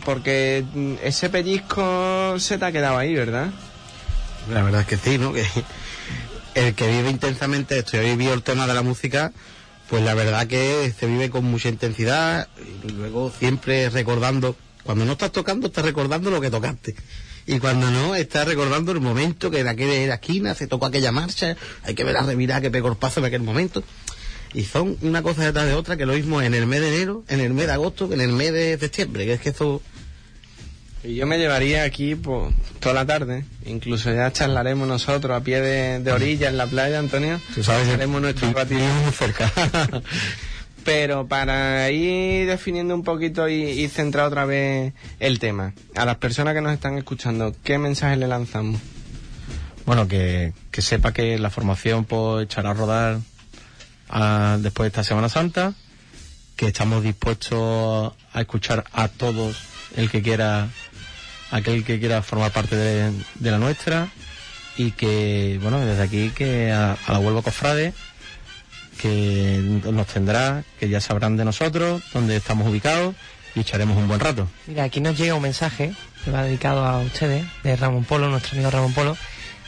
[0.03, 3.51] porque mm, ese pellizco se te ha quedado ahí, ¿verdad?
[4.51, 5.31] La verdad es que sí, ¿no?
[5.31, 5.45] Que
[6.55, 9.31] el que vive intensamente esto y ha vivido el tema de la música,
[9.89, 12.47] pues la verdad que se vive con mucha intensidad
[12.83, 16.95] y luego siempre recordando, cuando no estás tocando estás recordando lo que tocaste.
[17.45, 21.55] Y cuando no, estás recordando el momento que en aquella esquina se tocó aquella marcha,
[21.83, 23.83] hay que ver la revirada que pegó el paso en aquel momento.
[24.53, 27.23] Y son una cosa detrás de otra que lo mismo en el mes de enero,
[27.27, 29.81] en el mes de agosto, que en el mes de septiembre, que es que eso
[31.03, 35.61] Y yo me llevaría aquí pues, toda la tarde, incluso ya charlaremos nosotros a pie
[35.61, 37.39] de, de orilla en la playa, Antonio.
[37.53, 38.75] Tú sabes, haremos nuestro vi- ratito.
[38.79, 39.51] vivimos muy cerca.
[40.83, 46.15] Pero para ir definiendo un poquito y, y centrar otra vez el tema, a las
[46.17, 48.81] personas que nos están escuchando, ¿qué mensaje le lanzamos?
[49.85, 53.19] Bueno, que, que sepa que la formación pues echará a rodar
[54.09, 55.73] ah, después de esta Semana Santa,
[56.55, 59.57] que estamos dispuestos a escuchar a todos
[59.95, 60.67] el que quiera,
[61.51, 64.09] aquel que quiera formar parte de, de la nuestra
[64.77, 67.93] y que, bueno, desde aquí que a, a la Huelva Cofrade
[68.99, 73.15] que nos tendrá, que ya sabrán de nosotros, dónde estamos ubicados
[73.55, 74.47] y echaremos un buen rato.
[74.67, 75.93] Mira, aquí nos llega un mensaje
[76.23, 79.17] que va dedicado a ustedes, de Ramón Polo, nuestro amigo Ramón Polo.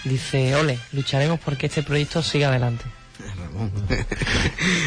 [0.04, 2.84] Dice, ole, lucharemos porque este proyecto siga adelante.
[3.54, 3.72] Ramón.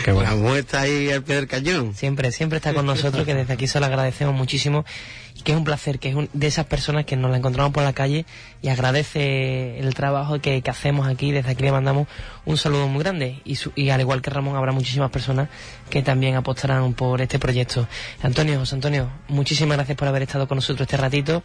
[0.04, 0.30] Qué bueno.
[0.30, 1.94] Ramón está ahí al pie del cañón.
[1.94, 4.84] Siempre, siempre está con nosotros, que desde aquí se lo agradecemos muchísimo
[5.36, 7.72] y que es un placer, que es un- de esas personas que nos la encontramos
[7.72, 8.24] por la calle
[8.62, 11.32] y agradece el trabajo que, que hacemos aquí.
[11.32, 12.08] Desde aquí le mandamos
[12.44, 15.48] un saludo muy grande y, su- y al igual que Ramón habrá muchísimas personas
[15.90, 17.86] que también apostarán por este proyecto.
[18.22, 21.42] Antonio, José Antonio, muchísimas gracias por haber estado con nosotros este ratito,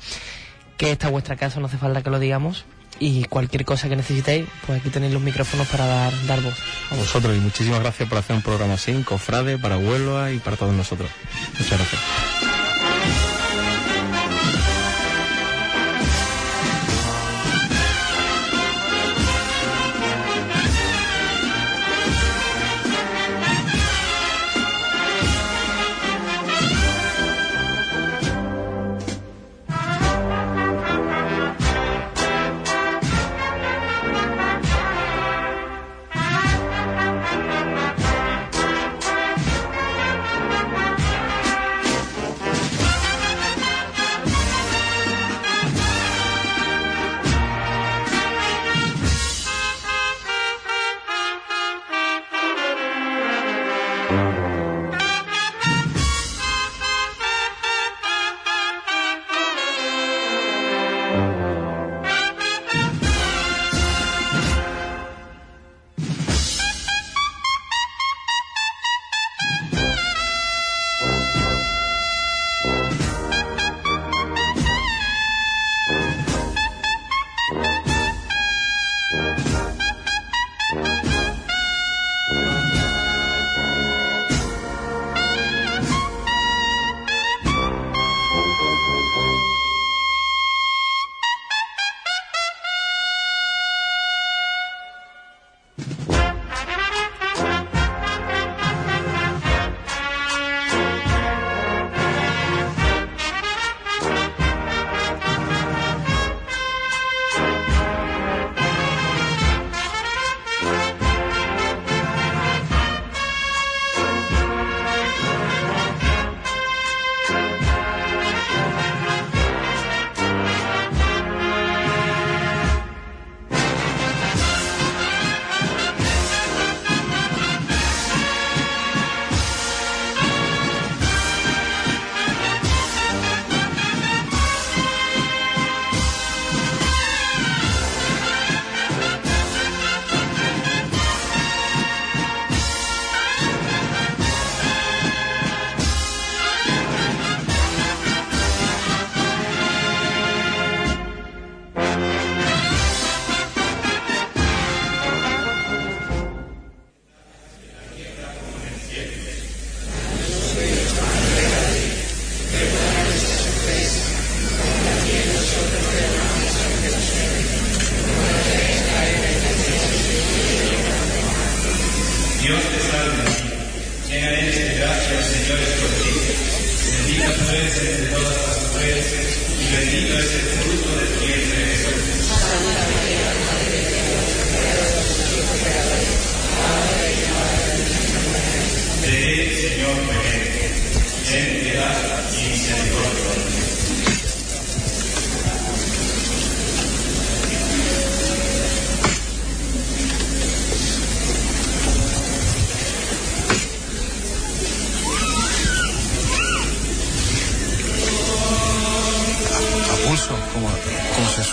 [0.78, 2.66] que esta es vuestra casa, no hace falta que lo digamos.
[3.00, 6.56] Y cualquier cosa que necesitéis, pues aquí tenéis los micrófonos para dar, dar voz.
[6.92, 10.58] A vosotros y muchísimas gracias por hacer un programa así, Cofrade, para Huelva y para
[10.58, 11.10] todos nosotros.
[11.58, 12.49] Muchas gracias.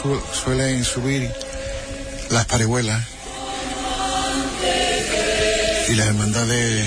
[0.02, 1.30] Su- suelen subir
[2.30, 3.02] las parihuelas
[5.88, 6.86] y las hermandades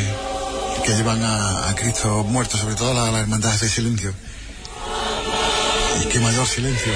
[0.85, 4.13] que llevan a, Cristo muerto, sobre todo las hermandades de silencio.
[6.01, 6.91] Y qué mayor silencio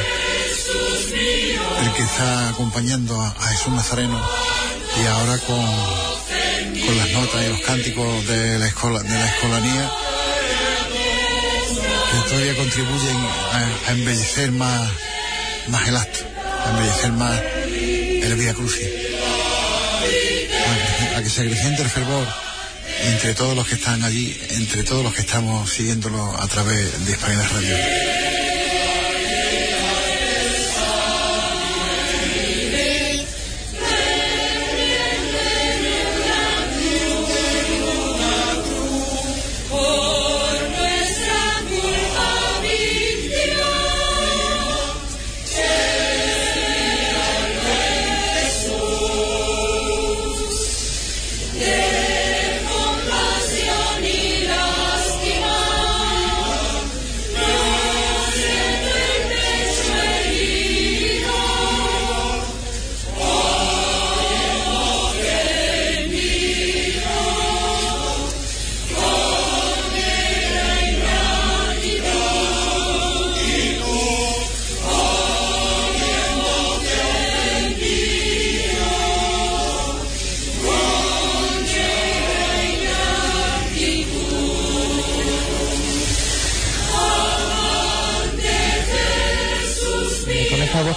[1.82, 4.20] el que está acompañando a, a Jesús Nazareno
[5.02, 5.66] y ahora con,
[6.86, 9.92] con las notas y los cánticos de la, escola, de la escolanía
[12.12, 13.16] que todavía contribuyen
[13.54, 14.90] a, a embellecer más,
[15.68, 16.20] más el acto,
[16.70, 18.88] embellecer más el Vía Crucis,
[21.16, 22.28] a, que- se acreciente el fervor
[23.06, 27.12] entre todos los que están allí, entre todos los que estamos siguiéndolo a través de
[27.12, 27.76] Hispanidad Radio.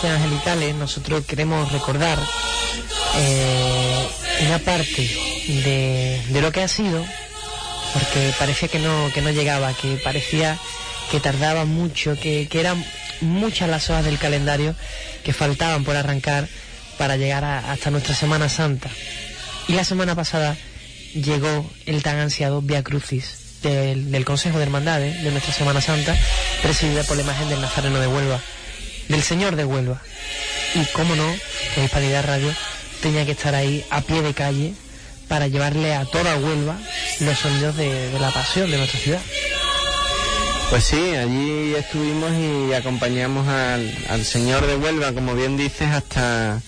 [0.05, 2.19] Angelicales nosotros queremos recordar
[3.17, 4.09] eh,
[4.47, 5.03] una parte
[5.47, 7.05] de, de lo que ha sido,
[7.93, 10.59] porque parecía que no, que no llegaba, que parecía
[11.11, 12.85] que tardaba mucho, que, que eran
[13.21, 14.75] muchas las horas del calendario
[15.25, 16.49] que faltaban por arrancar
[16.99, 18.91] para llegar a- hasta nuestra Semana Santa.
[19.69, 20.57] Y la semana pasada
[21.15, 26.15] llegó el tan ansiado Via Crucis del, del Consejo de Hermandades de nuestra Semana Santa,
[26.63, 28.41] presidida por la imagen del Nazareno de Huelva,
[29.09, 30.01] del Señor de Huelva.
[30.75, 31.35] Y cómo no,
[31.75, 32.53] que Hispanidad Radio
[33.01, 34.75] tenía que estar ahí a pie de calle
[35.29, 36.77] para llevarle a toda Huelva
[37.21, 39.21] los sonidos de, de la pasión de nuestra ciudad.
[40.71, 46.61] Pues sí, allí estuvimos y acompañamos al, al señor de Huelva, como bien dices, hasta,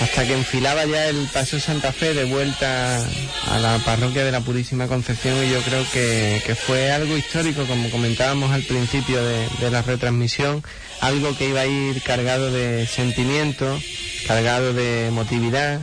[0.00, 3.06] hasta que enfilaba ya el Paso Santa Fe de vuelta
[3.50, 7.64] a la parroquia de la Purísima Concepción y yo creo que, que fue algo histórico,
[7.64, 10.62] como comentábamos al principio de, de la retransmisión,
[11.00, 13.80] algo que iba a ir cargado de sentimiento,
[14.26, 15.80] cargado de emotividad,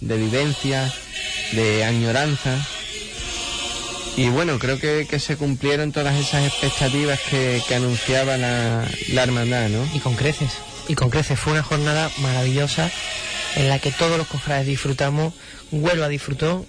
[0.00, 0.92] de vivencia,
[1.52, 2.56] de añoranza.
[4.16, 9.22] Y bueno, creo que, que se cumplieron todas esas expectativas que, que anunciaba la, la
[9.22, 9.88] hermandad, ¿no?
[9.94, 10.50] Y con creces,
[10.88, 11.38] y con creces.
[11.38, 12.90] Fue una jornada maravillosa
[13.56, 15.34] en la que todos los cofrades disfrutamos,
[15.70, 16.66] Huelva disfrutó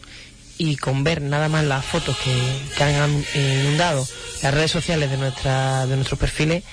[0.57, 2.33] y con ver nada más las fotos que,
[2.77, 4.07] que han inundado
[4.41, 6.63] las redes sociales de, nuestra, de nuestros perfiles,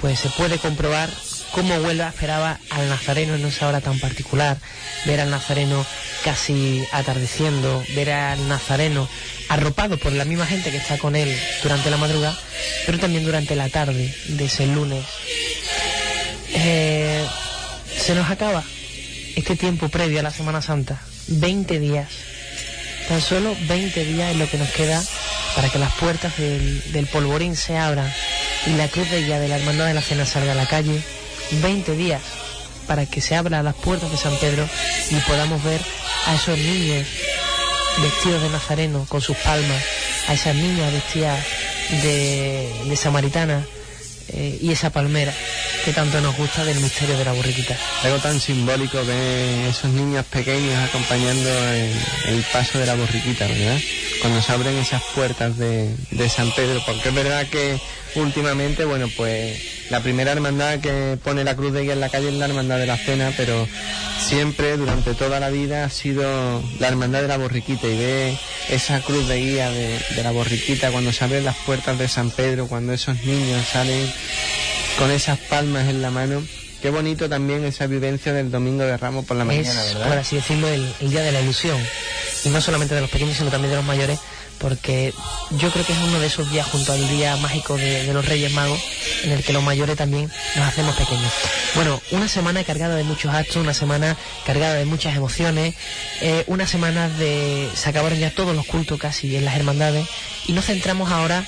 [0.00, 1.10] pues se puede comprobar
[1.52, 4.58] cómo Huelva esperaba al Nazareno en esa hora tan particular,
[5.06, 5.84] ver al Nazareno
[6.24, 9.08] casi atardeciendo, ver al Nazareno
[9.48, 12.38] arropado por la misma gente que está con él durante la madrugada,
[12.86, 15.04] pero también durante la tarde de ese lunes.
[16.54, 17.26] Eh,
[17.96, 18.62] se nos acaba
[19.36, 22.08] este tiempo previo a la Semana Santa, 20 días.
[23.08, 25.02] Tan solo 20 días es lo que nos queda
[25.54, 28.12] para que las puertas del, del polvorín se abran
[28.66, 31.02] y la cruz de guía de la Hermandad de la Cena salga a la calle.
[31.50, 32.20] 20 días
[32.86, 34.68] para que se abran las puertas de San Pedro
[35.10, 35.80] y podamos ver
[36.26, 37.06] a esos niños
[38.02, 39.82] vestidos de nazareno con sus palmas,
[40.28, 41.44] a esas niñas vestidas
[42.02, 43.64] de, de samaritana
[44.28, 45.32] eh, y esa palmera
[45.88, 47.74] que tanto nos gusta del misterio de la borriquita.
[48.02, 51.48] Algo tan simbólico ver esos niños pequeños acompañando
[52.26, 53.78] el, paso de la borriquita, ¿verdad?
[54.20, 55.96] cuando se abren esas puertas de,
[56.28, 57.80] San Pedro, porque es verdad que
[58.16, 62.28] últimamente, bueno, pues la primera hermandad que pone la cruz de guía en la calle
[62.28, 63.66] es la hermandad de la cena, pero
[64.20, 69.00] siempre, durante toda la vida, ha sido la hermandad de la borriquita y ve esa
[69.00, 72.92] cruz de guía de la borriquita cuando se abren las puertas de San Pedro, cuando
[72.92, 74.12] esos niños salen
[74.98, 76.42] con esas palmas en la mano.
[76.82, 80.08] Qué bonito también esa vivencia del domingo de Ramos por la mañana, es, ¿verdad?
[80.08, 81.78] por así decirlo, el, el día de la ilusión.
[82.44, 84.18] Y no solamente de los pequeños, sino también de los mayores,
[84.58, 85.12] porque
[85.58, 88.24] yo creo que es uno de esos días junto al día mágico de, de los
[88.24, 88.80] Reyes Magos,
[89.24, 91.32] en el que los mayores también nos hacemos pequeños.
[91.74, 95.74] Bueno, una semana cargada de muchos actos, una semana cargada de muchas emociones,
[96.20, 97.68] eh, una semana de...
[97.74, 100.06] se acabaron ya todos los cultos casi en las hermandades,
[100.46, 101.44] y nos centramos ahora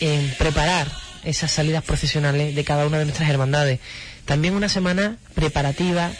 [0.00, 0.90] en preparar
[1.24, 3.80] esas salidas procesionales de cada una de nuestras hermandades.
[4.24, 6.10] También una semana preparativa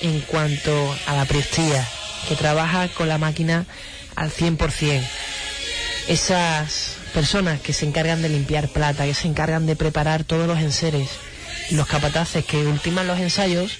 [0.00, 1.86] en cuanto a la priestía,
[2.28, 3.66] que trabaja con la máquina
[4.16, 5.02] al 100%.
[6.08, 10.58] Esas personas que se encargan de limpiar plata, que se encargan de preparar todos los
[10.58, 11.08] enseres,
[11.70, 13.78] los capataces que ultiman los ensayos,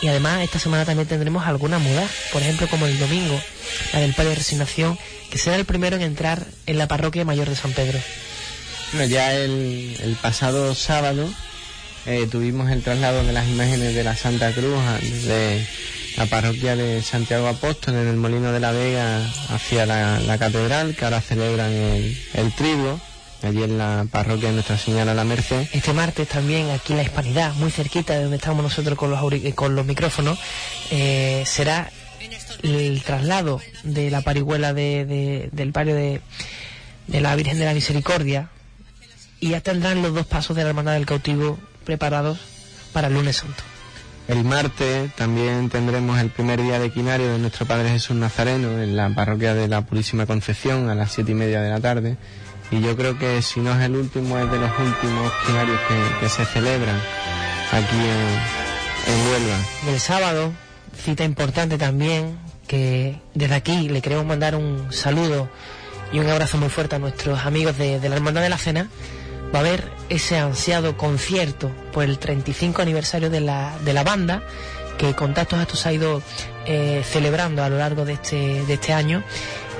[0.00, 3.40] y además esta semana también tendremos alguna muda, por ejemplo como el domingo,
[3.92, 4.98] la del Padre de Resignación,
[5.30, 7.98] que será el primero en entrar en la parroquia mayor de San Pedro.
[8.92, 11.28] Bueno, ya el, el pasado sábado
[12.06, 14.78] eh, tuvimos el traslado de las imágenes de la Santa Cruz
[15.26, 15.66] de
[16.16, 21.04] la parroquia de Santiago Apóstol en el Molino de la Vega hacia la, catedral, que
[21.04, 22.98] ahora celebran el, el triduo,
[23.42, 25.66] allí en la parroquia de Nuestra Señora la Merced.
[25.72, 29.20] Este martes también aquí en la Hispanidad, muy cerquita de donde estamos nosotros con los,
[29.54, 30.38] con los micrófonos,
[30.90, 31.90] eh, será
[32.62, 36.20] el traslado de la parihuela de- de- del barrio de,
[37.06, 38.50] de la Virgen de la Misericordia
[39.40, 42.38] y ya tendrán los dos pasos de la Hermandad del Cautivo preparados
[42.92, 43.62] para el lunes santo.
[44.28, 48.94] El martes también tendremos el primer día de quinario de nuestro Padre Jesús Nazareno en
[48.94, 52.18] la parroquia de la Purísima Concepción a las siete y media de la tarde.
[52.70, 56.20] Y yo creo que si no es el último, es de los últimos quinarios que,
[56.20, 56.96] que se celebran
[57.72, 59.56] aquí en, en Huelva.
[59.86, 60.52] Y el sábado,
[61.02, 65.48] cita importante también, que desde aquí le queremos mandar un saludo
[66.12, 68.90] y un abrazo muy fuerte a nuestros amigos de, de la Hermandad de la Cena.
[69.54, 74.42] Va a haber ese ansiado concierto por el 35 aniversario de la, de la banda,
[74.98, 76.22] que Contactos Actos ha ido
[76.66, 79.22] eh, celebrando a lo largo de este, de este año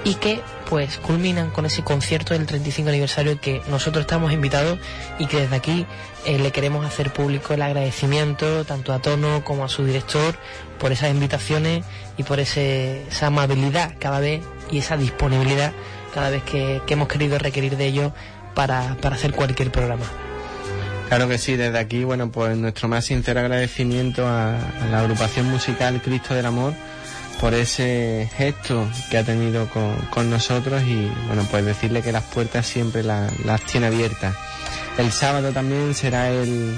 [0.04, 4.78] y que pues culminan con ese concierto del 35 aniversario que nosotros estamos invitados
[5.18, 5.86] y que desde aquí
[6.26, 10.34] eh, le queremos hacer público el agradecimiento tanto a Tono como a su director
[10.78, 11.84] por esas invitaciones
[12.16, 15.72] y por ese, esa amabilidad cada vez y esa disponibilidad
[16.14, 18.12] cada vez que, que hemos querido requerir de ellos
[18.58, 20.04] para, para hacer cualquier programa.
[21.06, 24.56] Claro que sí, desde aquí, bueno, pues nuestro más sincero agradecimiento a,
[24.90, 26.72] la agrupación musical Cristo del Amor
[27.40, 32.24] por ese gesto que ha tenido con, con nosotros y, bueno, pues decirle que las
[32.24, 34.34] puertas siempre la- las tiene abiertas.
[34.98, 36.74] El sábado también será el,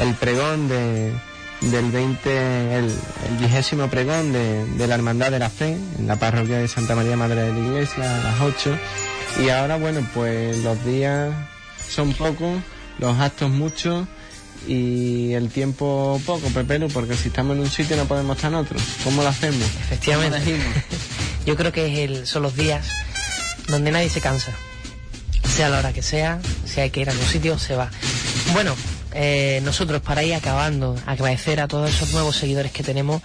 [0.00, 1.12] el pregón de,
[1.60, 6.16] del 20, el, el vigésimo pregón de, de la Hermandad de la Fe en la
[6.16, 8.76] parroquia de Santa María Madre de la Iglesia a las 8.
[9.40, 11.32] Y ahora, bueno, pues los días
[11.88, 12.60] son pocos,
[12.98, 14.06] los actos muchos
[14.68, 18.58] y el tiempo poco, Pepelu, porque si estamos en un sitio no podemos estar en
[18.58, 18.78] otro.
[19.04, 19.62] ¿Cómo lo hacemos?
[19.80, 20.56] Efectivamente.
[21.46, 22.86] Yo creo que es el- son los días
[23.68, 24.52] donde nadie se cansa.
[25.56, 27.90] Sea la hora que sea, si hay que ir a algún sitio, se va.
[28.52, 28.76] Bueno,
[29.14, 33.20] eh, nosotros para ir acabando, agradecer a todos esos nuevos seguidores que tenemos,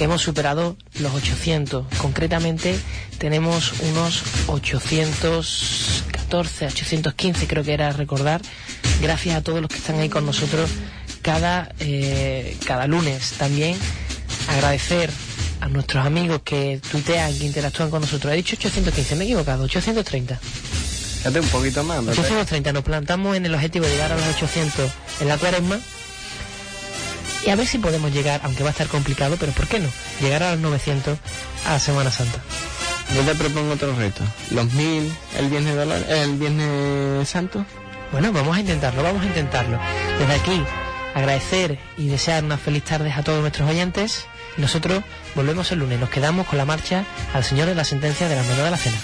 [0.00, 1.84] que hemos superado los 800.
[1.98, 2.74] Concretamente
[3.18, 8.40] tenemos unos 814, 815 creo que era recordar.
[9.02, 10.70] Gracias a todos los que están ahí con nosotros
[11.20, 13.32] cada, eh, cada lunes.
[13.32, 13.76] También
[14.48, 15.10] agradecer
[15.60, 18.32] a nuestros amigos que tuitean, que interactúan con nosotros.
[18.32, 20.38] He dicho 815, me he equivocado, 830.
[20.38, 22.12] Fíjate un poquito más, Pepe.
[22.12, 24.90] 830, nos plantamos en el objetivo de llegar a los 800
[25.20, 25.78] en la cuaresma
[27.44, 29.88] y a ver si podemos llegar, aunque va a estar complicado, pero ¿por qué no?
[30.20, 31.18] Llegar a los 900
[31.66, 32.40] a la Semana Santa.
[33.14, 34.22] Yo te propongo otro reto.
[34.50, 37.64] Los mil el viernes, dolor, el viernes santo.
[38.12, 39.78] Bueno, vamos a intentarlo, vamos a intentarlo.
[40.18, 40.62] Desde aquí,
[41.14, 44.26] agradecer y desear unas feliz tardes a todos nuestros oyentes.
[44.56, 45.02] Nosotros
[45.34, 48.42] volvemos el lunes, nos quedamos con la marcha al Señor de la sentencia de la
[48.42, 48.98] Hermandad de la Cena.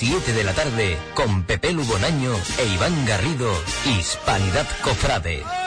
[0.00, 3.52] 7 de la tarde, con Pepe Lugonaño e Iván Garrido,
[3.84, 5.59] Hispanidad Cofrade.